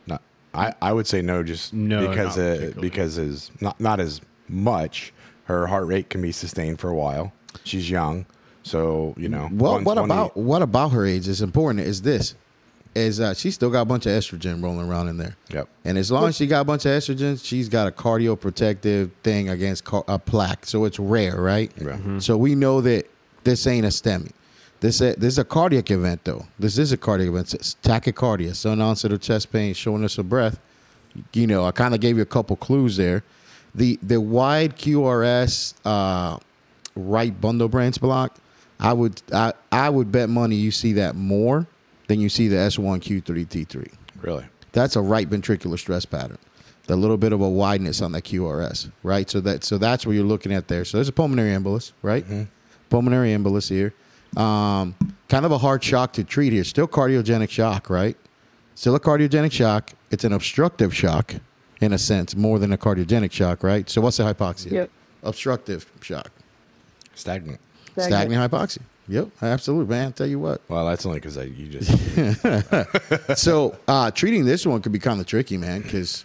No, 0.06 0.18
I, 0.54 0.72
I 0.80 0.92
would 0.92 1.06
say 1.06 1.20
no, 1.22 1.42
just 1.42 1.72
No, 1.74 2.08
because 2.08 2.36
not 2.36 2.42
uh, 2.44 2.54
particularly. 2.54 2.88
because 2.88 3.18
is 3.18 3.50
not 3.60 3.80
not 3.80 4.00
as 4.00 4.20
much. 4.48 5.12
Her 5.44 5.66
heart 5.66 5.86
rate 5.86 6.08
can 6.08 6.22
be 6.22 6.32
sustained 6.32 6.78
for 6.80 6.88
a 6.88 6.94
while. 6.94 7.32
She's 7.64 7.90
young, 7.90 8.24
so 8.62 9.14
you 9.16 9.28
know. 9.28 9.48
Well, 9.52 9.74
what 9.82 9.96
when 9.96 9.98
about 9.98 10.36
what 10.36 10.62
about 10.62 10.90
her 10.90 11.04
age 11.06 11.28
is 11.28 11.42
important? 11.42 11.80
Is 11.80 12.02
this 12.02 12.34
is 12.94 13.20
uh, 13.20 13.34
she 13.34 13.50
still 13.50 13.70
got 13.70 13.82
a 13.82 13.84
bunch 13.84 14.06
of 14.06 14.12
estrogen 14.12 14.62
rolling 14.62 14.88
around 14.88 15.08
in 15.08 15.16
there? 15.16 15.36
Yep. 15.50 15.68
And 15.84 15.98
as 15.98 16.10
long 16.12 16.28
as 16.28 16.36
she 16.36 16.46
got 16.46 16.60
a 16.60 16.64
bunch 16.64 16.86
of 16.86 16.92
estrogen, 16.92 17.44
she's 17.44 17.68
got 17.68 17.88
a 17.88 17.90
cardioprotective 17.90 19.10
thing 19.22 19.48
against 19.48 19.84
car- 19.84 20.04
a 20.08 20.18
plaque, 20.18 20.66
so 20.66 20.84
it's 20.84 20.98
rare, 20.98 21.40
right? 21.40 21.72
Yeah. 21.80 22.18
So 22.20 22.36
we 22.36 22.54
know 22.54 22.80
that 22.82 23.10
this 23.44 23.66
ain't 23.66 23.86
a 23.86 23.90
STEMI. 23.90 24.32
This 24.80 25.00
a, 25.00 25.14
this 25.14 25.34
is 25.34 25.38
a 25.38 25.44
cardiac 25.44 25.90
event 25.90 26.24
though. 26.24 26.46
This 26.58 26.78
is 26.78 26.92
a 26.92 26.96
cardiac 26.96 27.30
event. 27.30 27.54
It's 27.54 27.76
tachycardia, 27.82 28.54
sudden 28.54 28.82
onset 28.82 29.12
of 29.12 29.20
chest 29.20 29.52
pain, 29.52 29.72
shortness 29.74 30.18
of 30.18 30.28
breath. 30.28 30.58
You 31.32 31.46
know, 31.46 31.64
I 31.64 31.70
kind 31.70 31.94
of 31.94 32.00
gave 32.00 32.16
you 32.16 32.22
a 32.22 32.26
couple 32.26 32.56
clues 32.56 32.96
there. 32.96 33.22
The 33.74 33.98
the 34.02 34.20
wide 34.20 34.76
QRS 34.76 35.74
uh, 35.84 36.38
right 36.96 37.40
bundle 37.40 37.68
branch 37.68 38.00
block, 38.00 38.38
I 38.80 38.92
would 38.92 39.22
I, 39.32 39.52
I 39.72 39.88
would 39.90 40.12
bet 40.12 40.28
money 40.28 40.56
you 40.56 40.70
see 40.70 40.92
that 40.94 41.14
more 41.16 41.66
than 42.08 42.20
you 42.20 42.28
see 42.28 42.48
the 42.48 42.56
S1Q3T3. 42.56 43.92
really. 44.20 44.44
That's 44.72 44.96
a 44.96 45.00
right 45.00 45.28
ventricular 45.28 45.78
stress 45.78 46.04
pattern. 46.04 46.38
The 46.86 46.96
little 46.96 47.16
bit 47.16 47.32
of 47.32 47.40
a 47.40 47.48
wideness 47.48 48.02
on 48.04 48.12
that 48.12 48.24
QRS, 48.24 48.90
right? 49.02 49.30
So 49.30 49.40
that 49.40 49.64
so 49.64 49.78
that's 49.78 50.04
what 50.04 50.12
you're 50.12 50.24
looking 50.24 50.52
at 50.52 50.68
there. 50.68 50.84
So 50.84 50.98
there's 50.98 51.08
a 51.08 51.12
pulmonary 51.12 51.56
embolus, 51.56 51.92
right? 52.02 52.26
Pulmonary 52.90 53.30
embolus 53.30 53.68
here. 53.68 53.92
Um, 54.40 54.94
kind 55.28 55.44
of 55.46 55.52
a 55.52 55.58
hard 55.58 55.82
shock 55.82 56.12
to 56.14 56.24
treat 56.24 56.52
here. 56.52 56.64
Still 56.64 56.88
cardiogenic 56.88 57.50
shock, 57.50 57.88
right? 57.90 58.16
Still 58.74 58.94
a 58.96 59.00
cardiogenic 59.00 59.52
shock. 59.52 59.90
It's 60.10 60.24
an 60.24 60.32
obstructive 60.32 60.94
shock, 60.94 61.34
in 61.80 61.92
a 61.92 61.98
sense, 61.98 62.34
more 62.34 62.58
than 62.58 62.72
a 62.72 62.78
cardiogenic 62.78 63.30
shock, 63.32 63.62
right? 63.62 63.88
So 63.88 64.00
what's 64.00 64.16
the 64.16 64.24
hypoxia? 64.24 64.70
Yep. 64.72 64.90
Obstructive 65.22 65.90
shock. 66.00 66.30
Stagnant. 67.14 67.60
Stagnant, 67.96 68.52
hypoxia. 68.52 68.80
Yep, 69.06 69.28
absolutely, 69.42 69.94
man. 69.94 70.12
Tell 70.14 70.26
you 70.26 70.38
what. 70.38 70.62
Well, 70.68 70.86
that's 70.86 71.04
only 71.04 71.20
because 71.20 71.36
you 71.36 71.68
just 71.68 73.36
so 73.36 73.76
uh, 73.86 74.10
treating 74.10 74.44
this 74.46 74.66
one 74.66 74.80
could 74.80 74.92
be 74.92 74.98
kind 74.98 75.20
of 75.20 75.26
tricky, 75.26 75.56
man, 75.58 75.82
because 75.82 76.24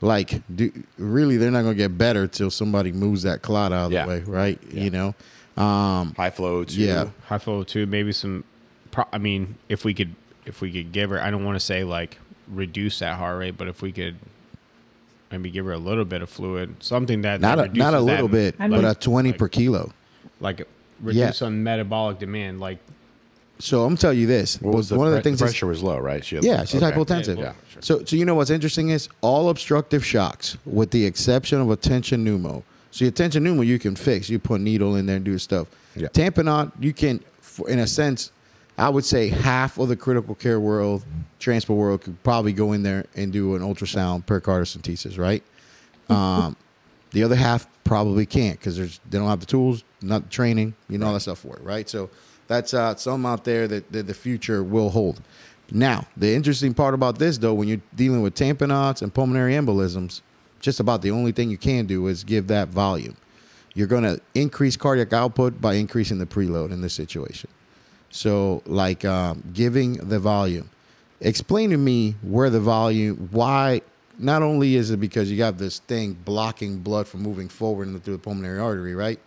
like, 0.00 0.40
do, 0.54 0.70
really, 0.96 1.36
they're 1.36 1.50
not 1.50 1.62
gonna 1.62 1.74
get 1.74 1.98
better 1.98 2.26
till 2.28 2.50
somebody 2.50 2.92
moves 2.92 3.22
that 3.24 3.42
clot 3.42 3.72
out 3.72 3.86
of 3.86 3.92
Yeah. 3.92 4.04
the 4.06 4.10
way, 4.12 4.20
right? 4.20 4.58
You 4.72 4.90
know, 4.90 5.14
um, 5.56 6.14
high 6.16 6.30
flow 6.30 6.64
too. 6.64 6.80
yeah, 6.80 7.08
high 7.26 7.38
flow 7.38 7.62
too. 7.64 7.86
Maybe 7.86 8.12
some. 8.12 8.44
Pro- 8.90 9.06
I 9.12 9.18
mean, 9.18 9.56
if 9.68 9.84
we 9.84 9.94
could, 9.94 10.14
if 10.46 10.60
we 10.60 10.70
could 10.72 10.92
give 10.92 11.10
her, 11.10 11.20
I 11.20 11.30
don't 11.30 11.44
want 11.44 11.56
to 11.56 11.64
say 11.64 11.84
like 11.84 12.18
reduce 12.48 12.98
that 13.00 13.16
heart 13.18 13.38
rate, 13.38 13.56
but 13.56 13.68
if 13.68 13.82
we 13.82 13.92
could 13.92 14.16
maybe 15.30 15.50
give 15.50 15.64
her 15.66 15.72
a 15.72 15.78
little 15.78 16.04
bit 16.04 16.22
of 16.22 16.30
fluid, 16.30 16.76
something 16.80 17.22
that 17.22 17.40
not 17.40 17.56
that 17.58 17.70
a, 17.74 17.76
not 17.76 17.94
a 17.94 18.00
little 18.00 18.28
that, 18.28 18.32
bit, 18.32 18.56
I 18.58 18.68
but 18.68 18.84
a 18.84 18.94
twenty 18.94 19.30
like- 19.30 19.38
per 19.38 19.48
kilo. 19.48 19.92
like 20.40 20.66
reduce 21.00 21.42
on 21.42 21.62
metabolic 21.62 22.18
demand, 22.18 22.60
like 22.60 22.78
So 23.58 23.84
I'm 23.84 23.96
telling 23.96 24.18
you 24.18 24.26
this. 24.26 24.60
What 24.60 24.74
was 24.74 24.88
the 24.88 24.96
one 24.96 25.06
of 25.08 25.12
the 25.12 25.18
pre- 25.18 25.22
things? 25.30 25.36
is- 25.36 25.42
pressure 25.42 25.66
was 25.66 25.82
low, 25.82 25.98
right? 25.98 26.24
She 26.24 26.36
had- 26.36 26.44
yeah, 26.44 26.64
she's 26.64 26.82
okay. 26.82 26.96
hypotensive. 26.96 27.38
Yeah, 27.38 27.52
sure. 27.70 27.82
So, 27.82 28.04
so 28.04 28.16
you 28.16 28.24
know 28.24 28.34
what's 28.34 28.50
interesting 28.50 28.90
is 28.90 29.08
all 29.22 29.48
obstructive 29.48 30.04
shocks, 30.04 30.56
with 30.66 30.90
the 30.92 31.04
exception 31.04 31.60
of 31.60 31.70
a 31.70 31.76
tension 31.76 32.24
pneumo. 32.24 32.62
So 32.94 33.04
your 33.04 33.10
tension 33.10 33.42
pneumo 33.42 33.66
you 33.66 33.80
can 33.80 33.96
fix. 33.96 34.30
You 34.30 34.38
put 34.38 34.60
a 34.60 34.62
needle 34.62 34.94
in 34.94 35.06
there 35.06 35.16
and 35.16 35.24
do 35.24 35.36
stuff. 35.36 35.66
Yeah. 35.96 36.06
Tamponade 36.08 36.70
you 36.78 36.92
can, 36.92 37.18
in 37.66 37.80
a 37.80 37.88
sense, 37.88 38.30
I 38.78 38.88
would 38.88 39.04
say 39.04 39.26
half 39.26 39.78
of 39.78 39.88
the 39.88 39.96
critical 39.96 40.36
care 40.36 40.60
world, 40.60 41.04
transport 41.40 41.76
world 41.76 42.02
could 42.02 42.22
probably 42.22 42.52
go 42.52 42.70
in 42.70 42.84
there 42.84 43.06
and 43.16 43.32
do 43.32 43.56
an 43.56 43.62
ultrasound 43.62 44.26
pericardiocentesis, 44.26 45.18
right? 45.18 45.42
Um, 46.10 46.54
the 47.12 47.24
other 47.24 47.34
half 47.34 47.66
probably 47.82 48.26
can't 48.26 48.58
because 48.58 48.76
there's 48.76 49.00
they 49.08 49.16
don't 49.16 49.26
have 49.26 49.40
the 49.40 49.46
tools, 49.46 49.84
not 50.02 50.24
the 50.24 50.28
training, 50.28 50.74
you 50.90 50.98
know 50.98 51.06
all 51.06 51.14
that 51.14 51.20
stuff 51.20 51.38
for 51.38 51.56
it, 51.56 51.62
right? 51.62 51.88
So 51.88 52.10
that's 52.46 52.74
uh, 52.74 52.94
some 52.96 53.24
out 53.24 53.42
there 53.42 53.66
that, 53.68 53.90
that 53.90 54.06
the 54.06 54.12
future 54.12 54.62
will 54.62 54.90
hold. 54.90 55.22
Now, 55.72 56.06
the 56.18 56.34
interesting 56.34 56.74
part 56.74 56.92
about 56.92 57.18
this, 57.18 57.38
though, 57.38 57.54
when 57.54 57.68
you're 57.68 57.80
dealing 57.94 58.20
with 58.20 58.34
tamponades 58.34 59.00
and 59.00 59.14
pulmonary 59.14 59.54
embolisms, 59.54 60.20
just 60.64 60.80
about 60.80 61.02
the 61.02 61.10
only 61.10 61.30
thing 61.30 61.50
you 61.50 61.58
can 61.58 61.84
do 61.84 62.06
is 62.06 62.24
give 62.24 62.46
that 62.46 62.68
volume. 62.68 63.16
You're 63.74 63.86
going 63.86 64.04
to 64.04 64.18
increase 64.34 64.76
cardiac 64.76 65.12
output 65.12 65.60
by 65.60 65.74
increasing 65.74 66.18
the 66.18 66.26
preload 66.26 66.72
in 66.72 66.80
this 66.80 66.94
situation. 66.94 67.50
So, 68.08 68.62
like 68.64 69.04
um, 69.04 69.42
giving 69.52 69.94
the 69.94 70.18
volume. 70.18 70.70
Explain 71.20 71.70
to 71.70 71.76
me 71.76 72.14
where 72.22 72.48
the 72.48 72.60
volume, 72.60 73.28
why, 73.30 73.82
not 74.18 74.42
only 74.42 74.76
is 74.76 74.90
it 74.90 74.98
because 74.98 75.30
you 75.30 75.36
got 75.36 75.58
this 75.58 75.80
thing 75.80 76.14
blocking 76.24 76.78
blood 76.78 77.06
from 77.06 77.22
moving 77.22 77.48
forward 77.48 77.88
through 78.02 78.14
the 78.14 78.22
pulmonary 78.22 78.58
artery, 78.60 78.94
right? 78.94 79.18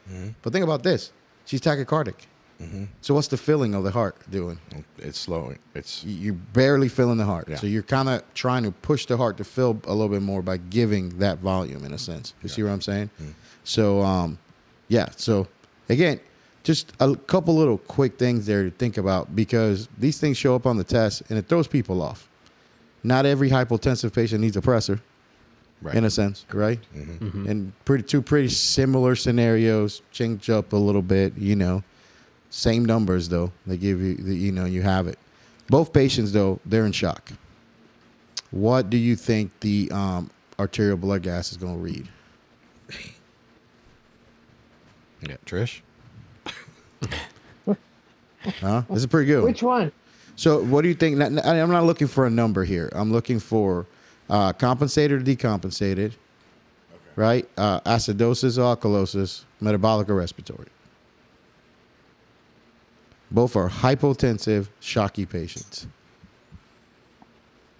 But 0.41 0.53
think 0.53 0.63
about 0.63 0.83
this 0.83 1.11
she's 1.45 1.61
tachycardic. 1.61 2.15
Mm-hmm. 2.61 2.85
So, 3.01 3.13
what's 3.13 3.27
the 3.27 3.37
filling 3.37 3.75
of 3.75 3.83
the 3.83 3.91
heart 3.91 4.15
doing? 4.31 4.59
It's 4.97 5.19
slowing. 5.19 5.59
It's 5.75 6.03
You- 6.03 6.15
You're 6.15 6.33
barely 6.33 6.89
filling 6.89 7.17
the 7.17 7.25
heart. 7.25 7.47
Yeah. 7.47 7.57
So, 7.57 7.67
you're 7.67 7.83
kind 7.83 8.09
of 8.09 8.23
trying 8.33 8.63
to 8.63 8.71
push 8.71 9.05
the 9.05 9.15
heart 9.15 9.37
to 9.37 9.43
fill 9.43 9.79
a 9.85 9.93
little 9.93 10.09
bit 10.09 10.23
more 10.23 10.41
by 10.41 10.57
giving 10.57 11.09
that 11.19 11.39
volume 11.39 11.85
in 11.85 11.93
a 11.93 11.97
sense. 11.97 12.33
You 12.41 12.49
see 12.49 12.63
what 12.63 12.71
I'm 12.71 12.81
saying? 12.81 13.09
Mm. 13.21 13.33
So, 13.63 14.01
um, 14.01 14.39
yeah. 14.87 15.09
So, 15.17 15.47
again, 15.89 16.19
just 16.63 16.93
a 16.99 17.15
couple 17.15 17.55
little 17.55 17.77
quick 17.77 18.17
things 18.17 18.45
there 18.45 18.63
to 18.63 18.71
think 18.71 18.97
about 18.97 19.35
because 19.35 19.87
these 19.97 20.19
things 20.19 20.37
show 20.37 20.55
up 20.55 20.65
on 20.65 20.77
the 20.77 20.83
test 20.83 21.23
and 21.29 21.37
it 21.37 21.47
throws 21.47 21.67
people 21.67 22.01
off. 22.01 22.27
Not 23.03 23.25
every 23.25 23.49
hypotensive 23.49 24.13
patient 24.13 24.41
needs 24.41 24.57
a 24.57 24.61
pressor, 24.61 24.99
right. 25.81 25.95
in 25.95 26.03
a 26.03 26.09
sense, 26.09 26.45
right? 26.51 26.79
Mm-hmm. 26.95 27.25
Mm-hmm. 27.25 27.49
And 27.49 27.85
pretty 27.85 28.03
two 28.03 28.21
pretty 28.21 28.49
similar 28.49 29.15
scenarios, 29.15 30.01
change 30.11 30.49
up 30.49 30.73
a 30.73 30.75
little 30.77 31.01
bit, 31.01 31.37
you 31.37 31.55
know. 31.55 31.83
Same 32.49 32.85
numbers 32.85 33.29
though. 33.29 33.51
They 33.65 33.77
give 33.77 34.01
you, 34.01 34.15
the, 34.15 34.35
you 34.35 34.51
know, 34.51 34.65
you 34.65 34.81
have 34.81 35.07
it. 35.07 35.19
Both 35.69 35.91
patients 35.93 36.31
though, 36.31 36.59
they're 36.65 36.85
in 36.85 36.91
shock. 36.91 37.31
What 38.51 38.89
do 38.89 38.97
you 38.97 39.15
think 39.15 39.51
the 39.59 39.91
um, 39.91 40.29
arterial 40.57 40.97
blood 40.97 41.23
gas 41.23 41.51
is 41.51 41.57
going 41.57 41.73
to 41.75 41.79
read? 41.79 42.07
yeah, 45.21 45.35
Trish. 45.45 45.81
Huh? 48.61 48.83
This 48.89 48.99
is 48.99 49.05
pretty 49.07 49.27
good. 49.27 49.43
Which 49.43 49.61
one? 49.61 49.91
So, 50.35 50.63
what 50.63 50.83
do 50.83 50.87
you 50.87 50.93
think? 50.93 51.21
I'm 51.21 51.35
not 51.71 51.83
looking 51.83 52.07
for 52.07 52.25
a 52.27 52.29
number 52.29 52.63
here. 52.63 52.89
I'm 52.93 53.11
looking 53.11 53.39
for 53.39 53.85
uh, 54.29 54.53
compensated 54.53 55.21
or 55.21 55.25
decompensated, 55.25 56.13
right? 57.15 57.47
Uh, 57.57 57.81
acidosis 57.81 58.57
or 58.57 58.75
alkalosis, 58.75 59.43
metabolic 59.59 60.09
or 60.09 60.15
respiratory. 60.15 60.67
Both 63.31 63.55
are 63.55 63.69
hypotensive, 63.69 64.67
shocky 64.79 65.25
patients. 65.25 65.87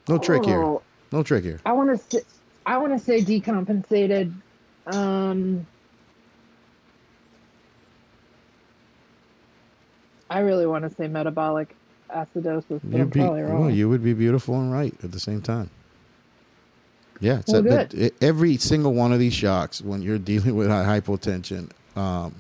No 0.08 0.18
trick 0.18 0.46
here. 0.46 0.64
Oh. 0.64 0.82
No 1.12 1.24
trick 1.24 1.44
here. 1.44 1.60
I 1.66 1.72
want 1.72 2.10
to. 2.10 2.22
I 2.66 2.78
want 2.78 2.98
to 2.98 3.00
say 3.04 3.22
decompensated. 3.22 4.34
Um, 4.88 5.66
I 10.30 10.40
really 10.40 10.66
want 10.66 10.84
to 10.84 10.94
say 10.94 11.08
metabolic 11.08 11.76
acidosis, 12.10 12.82
You'd 12.90 13.12
be, 13.12 13.20
well, 13.20 13.70
you 13.70 13.90
would 13.90 14.04
be 14.04 14.14
beautiful 14.14 14.60
and 14.60 14.72
right 14.72 14.94
at 15.04 15.12
the 15.12 15.20
same 15.20 15.42
time. 15.42 15.70
Yeah, 17.20 17.42
Well, 17.48 17.64
the- 17.64 18.14
every 18.22 18.58
single 18.58 18.94
one 18.94 19.12
of 19.12 19.20
these 19.20 19.34
shocks, 19.34 19.82
when 19.82 20.02
you're 20.02 20.20
dealing 20.20 20.56
with 20.56 20.68
hypotension 20.68 21.72
um, 21.96 22.36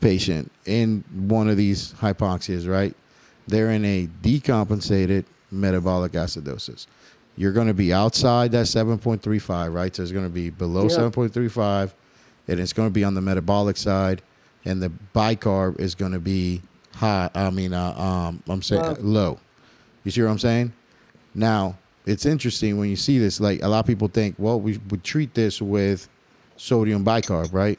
patient 0.00 0.50
in 0.66 1.04
one 1.14 1.48
of 1.48 1.56
these 1.56 1.92
hypoxias, 1.94 2.68
right? 2.68 2.94
They're 3.48 3.70
in 3.70 3.84
a 3.84 4.08
decompensated 4.22 5.24
metabolic 5.50 6.12
acidosis. 6.12 6.86
You're 7.36 7.52
going 7.52 7.66
to 7.68 7.74
be 7.74 7.92
outside 7.92 8.52
that 8.52 8.66
7.35, 8.66 9.72
right? 9.74 9.94
So 9.94 10.02
it's 10.02 10.12
going 10.12 10.24
to 10.26 10.30
be 10.30 10.50
below 10.50 10.82
Yeah. 10.84 10.88
7.35, 11.10 11.92
and 12.48 12.60
it's 12.60 12.72
going 12.72 12.88
to 12.88 12.92
be 12.92 13.04
on 13.04 13.14
the 13.14 13.20
metabolic 13.20 13.76
side, 13.76 14.22
and 14.64 14.82
the 14.82 14.92
bicarb 15.14 15.80
is 15.80 15.94
going 15.94 16.12
to 16.12 16.18
be 16.20 16.60
high. 16.94 17.30
I 17.34 17.50
mean, 17.50 17.72
uh, 17.72 17.92
um, 17.98 18.42
I'm 18.48 18.62
saying 18.62 18.82
Low. 18.82 18.96
low. 19.00 19.40
You 20.04 20.10
see 20.10 20.22
what 20.22 20.30
I'm 20.30 20.38
saying? 20.38 20.72
Now, 21.34 21.76
it's 22.06 22.26
interesting 22.26 22.78
when 22.78 22.88
you 22.88 22.96
see 22.96 23.18
this. 23.18 23.40
Like 23.40 23.62
a 23.62 23.68
lot 23.68 23.80
of 23.80 23.86
people 23.86 24.08
think, 24.08 24.34
well, 24.38 24.60
we 24.60 24.78
would 24.90 25.04
treat 25.04 25.32
this 25.34 25.60
with 25.62 26.08
sodium 26.56 27.04
bicarb, 27.04 27.52
right? 27.52 27.78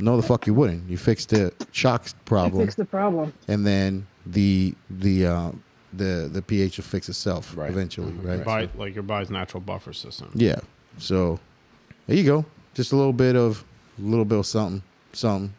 No, 0.00 0.16
the 0.16 0.22
fuck 0.22 0.46
you 0.46 0.54
wouldn't. 0.54 0.88
You 0.88 0.96
fix 0.98 1.26
the 1.26 1.52
shock 1.72 2.06
problem, 2.24 2.64
Fix 2.64 2.74
the 2.74 2.84
problem. 2.84 3.32
and 3.48 3.66
then 3.66 4.06
the 4.26 4.74
the 4.90 5.26
uh, 5.26 5.52
the 5.92 6.28
the 6.32 6.42
pH 6.42 6.76
will 6.78 6.84
fix 6.84 7.08
itself 7.08 7.56
Right. 7.56 7.70
eventually, 7.70 8.12
right? 8.12 8.44
Body, 8.44 8.68
like 8.76 8.94
your 8.94 9.02
body's 9.02 9.30
natural 9.30 9.60
buffer 9.60 9.92
system. 9.92 10.30
Yeah. 10.34 10.60
So 10.98 11.38
there 12.06 12.16
you 12.16 12.24
go. 12.24 12.44
Just 12.74 12.92
a 12.92 12.96
little 12.96 13.12
bit 13.12 13.36
of 13.36 13.64
a 13.98 14.02
little 14.02 14.24
bit 14.24 14.38
of 14.38 14.46
something, 14.46 14.82
something 15.12 15.52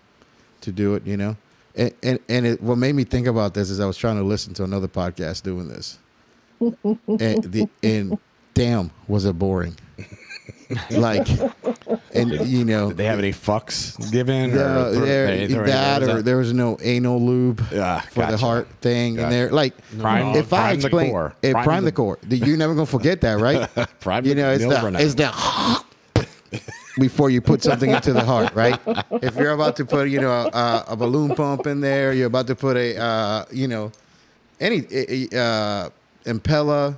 to 0.62 0.72
do 0.72 0.96
it, 0.96 1.06
you 1.06 1.18
know. 1.18 1.36
And 1.76 1.94
and, 2.04 2.20
and 2.30 2.46
it, 2.46 2.62
what 2.62 2.78
made 2.78 2.96
me 2.96 3.04
think 3.04 3.28
about 3.28 3.54
this 3.54 3.70
is 3.70 3.80
I 3.80 3.86
was 3.86 3.98
trying 3.98 4.18
to 4.18 4.24
listen 4.24 4.54
to 4.56 4.64
another 4.64 4.88
podcast 4.88 5.44
doing 5.44 5.68
this, 5.68 5.98
and 6.62 7.44
the 7.44 7.68
and 7.84 8.18
damn 8.54 8.92
was 9.08 9.26
it 9.26 9.38
boring. 9.40 9.76
like, 10.92 11.28
and 12.14 12.32
you 12.48 12.66
know, 12.66 12.90
Did 12.90 12.98
they 12.98 13.06
have 13.06 13.20
any 13.20 13.32
fucks 13.32 13.96
given? 14.12 14.52
or 14.52 14.92
there, 14.92 15.28
they 15.28 15.48
throw 15.48 15.62
any 15.64 15.72
that 15.72 16.04
or 16.04 16.22
there 16.22 16.38
was 16.38 16.54
no 16.54 16.78
anal 16.82 17.22
lube 17.22 17.62
Ah, 17.76 18.04
for 18.12 18.22
the 18.22 18.32
gotcha. 18.32 18.38
heart 18.38 18.68
thing, 18.82 19.16
Gotcha. 19.16 19.24
and 19.26 19.32
there 19.34 19.50
like 19.52 19.74
Prime- 20.00 20.36
if 20.36 20.52
I 20.54 20.58
prime 20.58 20.80
the 20.80 20.88
explain, 20.88 21.12
core. 21.12 21.34
eh, 21.44 21.52
Prime 21.52 21.64
prime, 21.64 21.84
the- 21.84 21.92
the 21.92 21.96
core, 21.96 22.20
you're 22.30 22.58
never 22.58 22.74
gonna 22.74 22.86
forget 22.86 23.22
that, 23.22 23.40
right? 23.40 23.70
Prime 24.00 24.26
you 24.26 24.34
the 24.34 24.42
know, 24.42 24.52
it's 24.52 24.64
the 24.66 24.96
it's 25.00 25.14
the 25.16 26.60
before 27.00 27.30
you 27.30 27.40
put 27.42 27.64
something 27.64 27.92
into 27.92 28.12
the 28.12 28.24
heart, 28.24 28.54
right? 28.56 28.78
If 29.22 29.36
you're 29.36 29.52
about 29.54 29.76
to 29.78 29.86
put, 29.86 30.10
you 30.10 30.20
know, 30.20 30.32
a, 30.32 30.84
a 30.90 30.96
balloon 30.98 31.34
pump 31.34 31.66
in 31.68 31.80
there, 31.80 32.12
you're 32.14 32.28
about 32.28 32.48
to 32.48 32.56
put 32.56 32.76
a, 32.76 32.98
uh, 32.98 33.46
you 33.52 33.68
know, 33.70 33.92
any 34.60 34.80
uh, 34.80 35.90
Impella, 36.26 36.98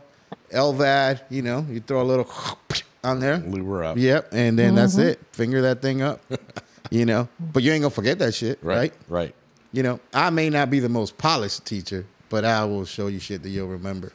LVAD, 0.52 1.22
you 1.30 1.44
know, 1.44 1.66
you 1.70 1.82
throw 1.82 2.02
a 2.02 2.04
little 2.04 2.24
on 3.04 3.20
there. 3.20 3.38
Lube 3.38 3.68
her 3.68 3.84
up. 3.84 3.98
Yep, 3.98 4.30
and 4.34 4.58
then 4.58 4.76
that's 4.76 4.98
it. 4.98 5.20
Finger 5.34 5.62
that 5.64 5.82
thing 5.82 6.02
up, 6.02 6.22
you 6.92 7.06
know. 7.06 7.28
But 7.40 7.64
you 7.64 7.72
ain't 7.72 7.82
gonna 7.82 7.90
forget 7.92 8.20
that 8.20 8.34
shit, 8.34 8.60
right? 8.62 8.76
Right. 8.78 8.94
Right. 9.08 9.36
You 9.74 9.84
know, 9.84 10.00
I 10.14 10.30
may 10.30 10.50
not 10.50 10.70
be 10.70 10.80
the 10.80 10.90
most 10.90 11.18
polished 11.18 11.66
teacher, 11.66 12.06
but 12.30 12.44
I 12.44 12.66
will 12.66 12.86
show 12.86 13.08
you 13.08 13.20
shit 13.20 13.42
that 13.44 13.50
you'll 13.50 13.70
remember. 13.70 14.12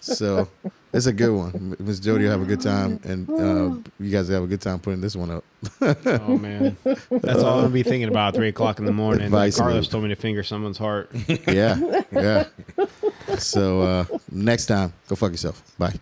So 0.00 0.48
it's 0.92 1.06
a 1.06 1.12
good 1.12 1.34
one. 1.34 1.76
Miss 1.78 2.00
Jody 2.00 2.24
will 2.24 2.32
have 2.32 2.42
a 2.42 2.46
good 2.46 2.60
time, 2.60 3.00
and 3.04 3.28
uh, 3.30 3.90
you 4.00 4.10
guys 4.10 4.28
have 4.28 4.42
a 4.42 4.46
good 4.46 4.60
time 4.60 4.80
putting 4.80 5.00
this 5.00 5.14
one 5.16 5.30
up. 5.30 5.44
Oh 5.80 6.36
man, 6.36 6.76
that's 6.84 7.42
all 7.42 7.58
I'm 7.58 7.62
gonna 7.62 7.68
be 7.70 7.82
thinking 7.82 8.08
about 8.08 8.28
at 8.28 8.34
three 8.36 8.48
o'clock 8.48 8.78
in 8.78 8.84
the 8.84 8.92
morning. 8.92 9.26
Advice 9.26 9.58
Carlos 9.58 9.84
mode. 9.84 9.90
told 9.90 10.02
me 10.04 10.10
to 10.10 10.16
finger 10.16 10.42
someone's 10.42 10.78
heart. 10.78 11.10
yeah, 11.46 12.02
yeah. 12.12 12.44
So 13.38 13.82
uh, 13.82 14.04
next 14.32 14.66
time, 14.66 14.92
go 15.06 15.14
fuck 15.14 15.30
yourself. 15.30 15.62
Bye. 15.78 15.94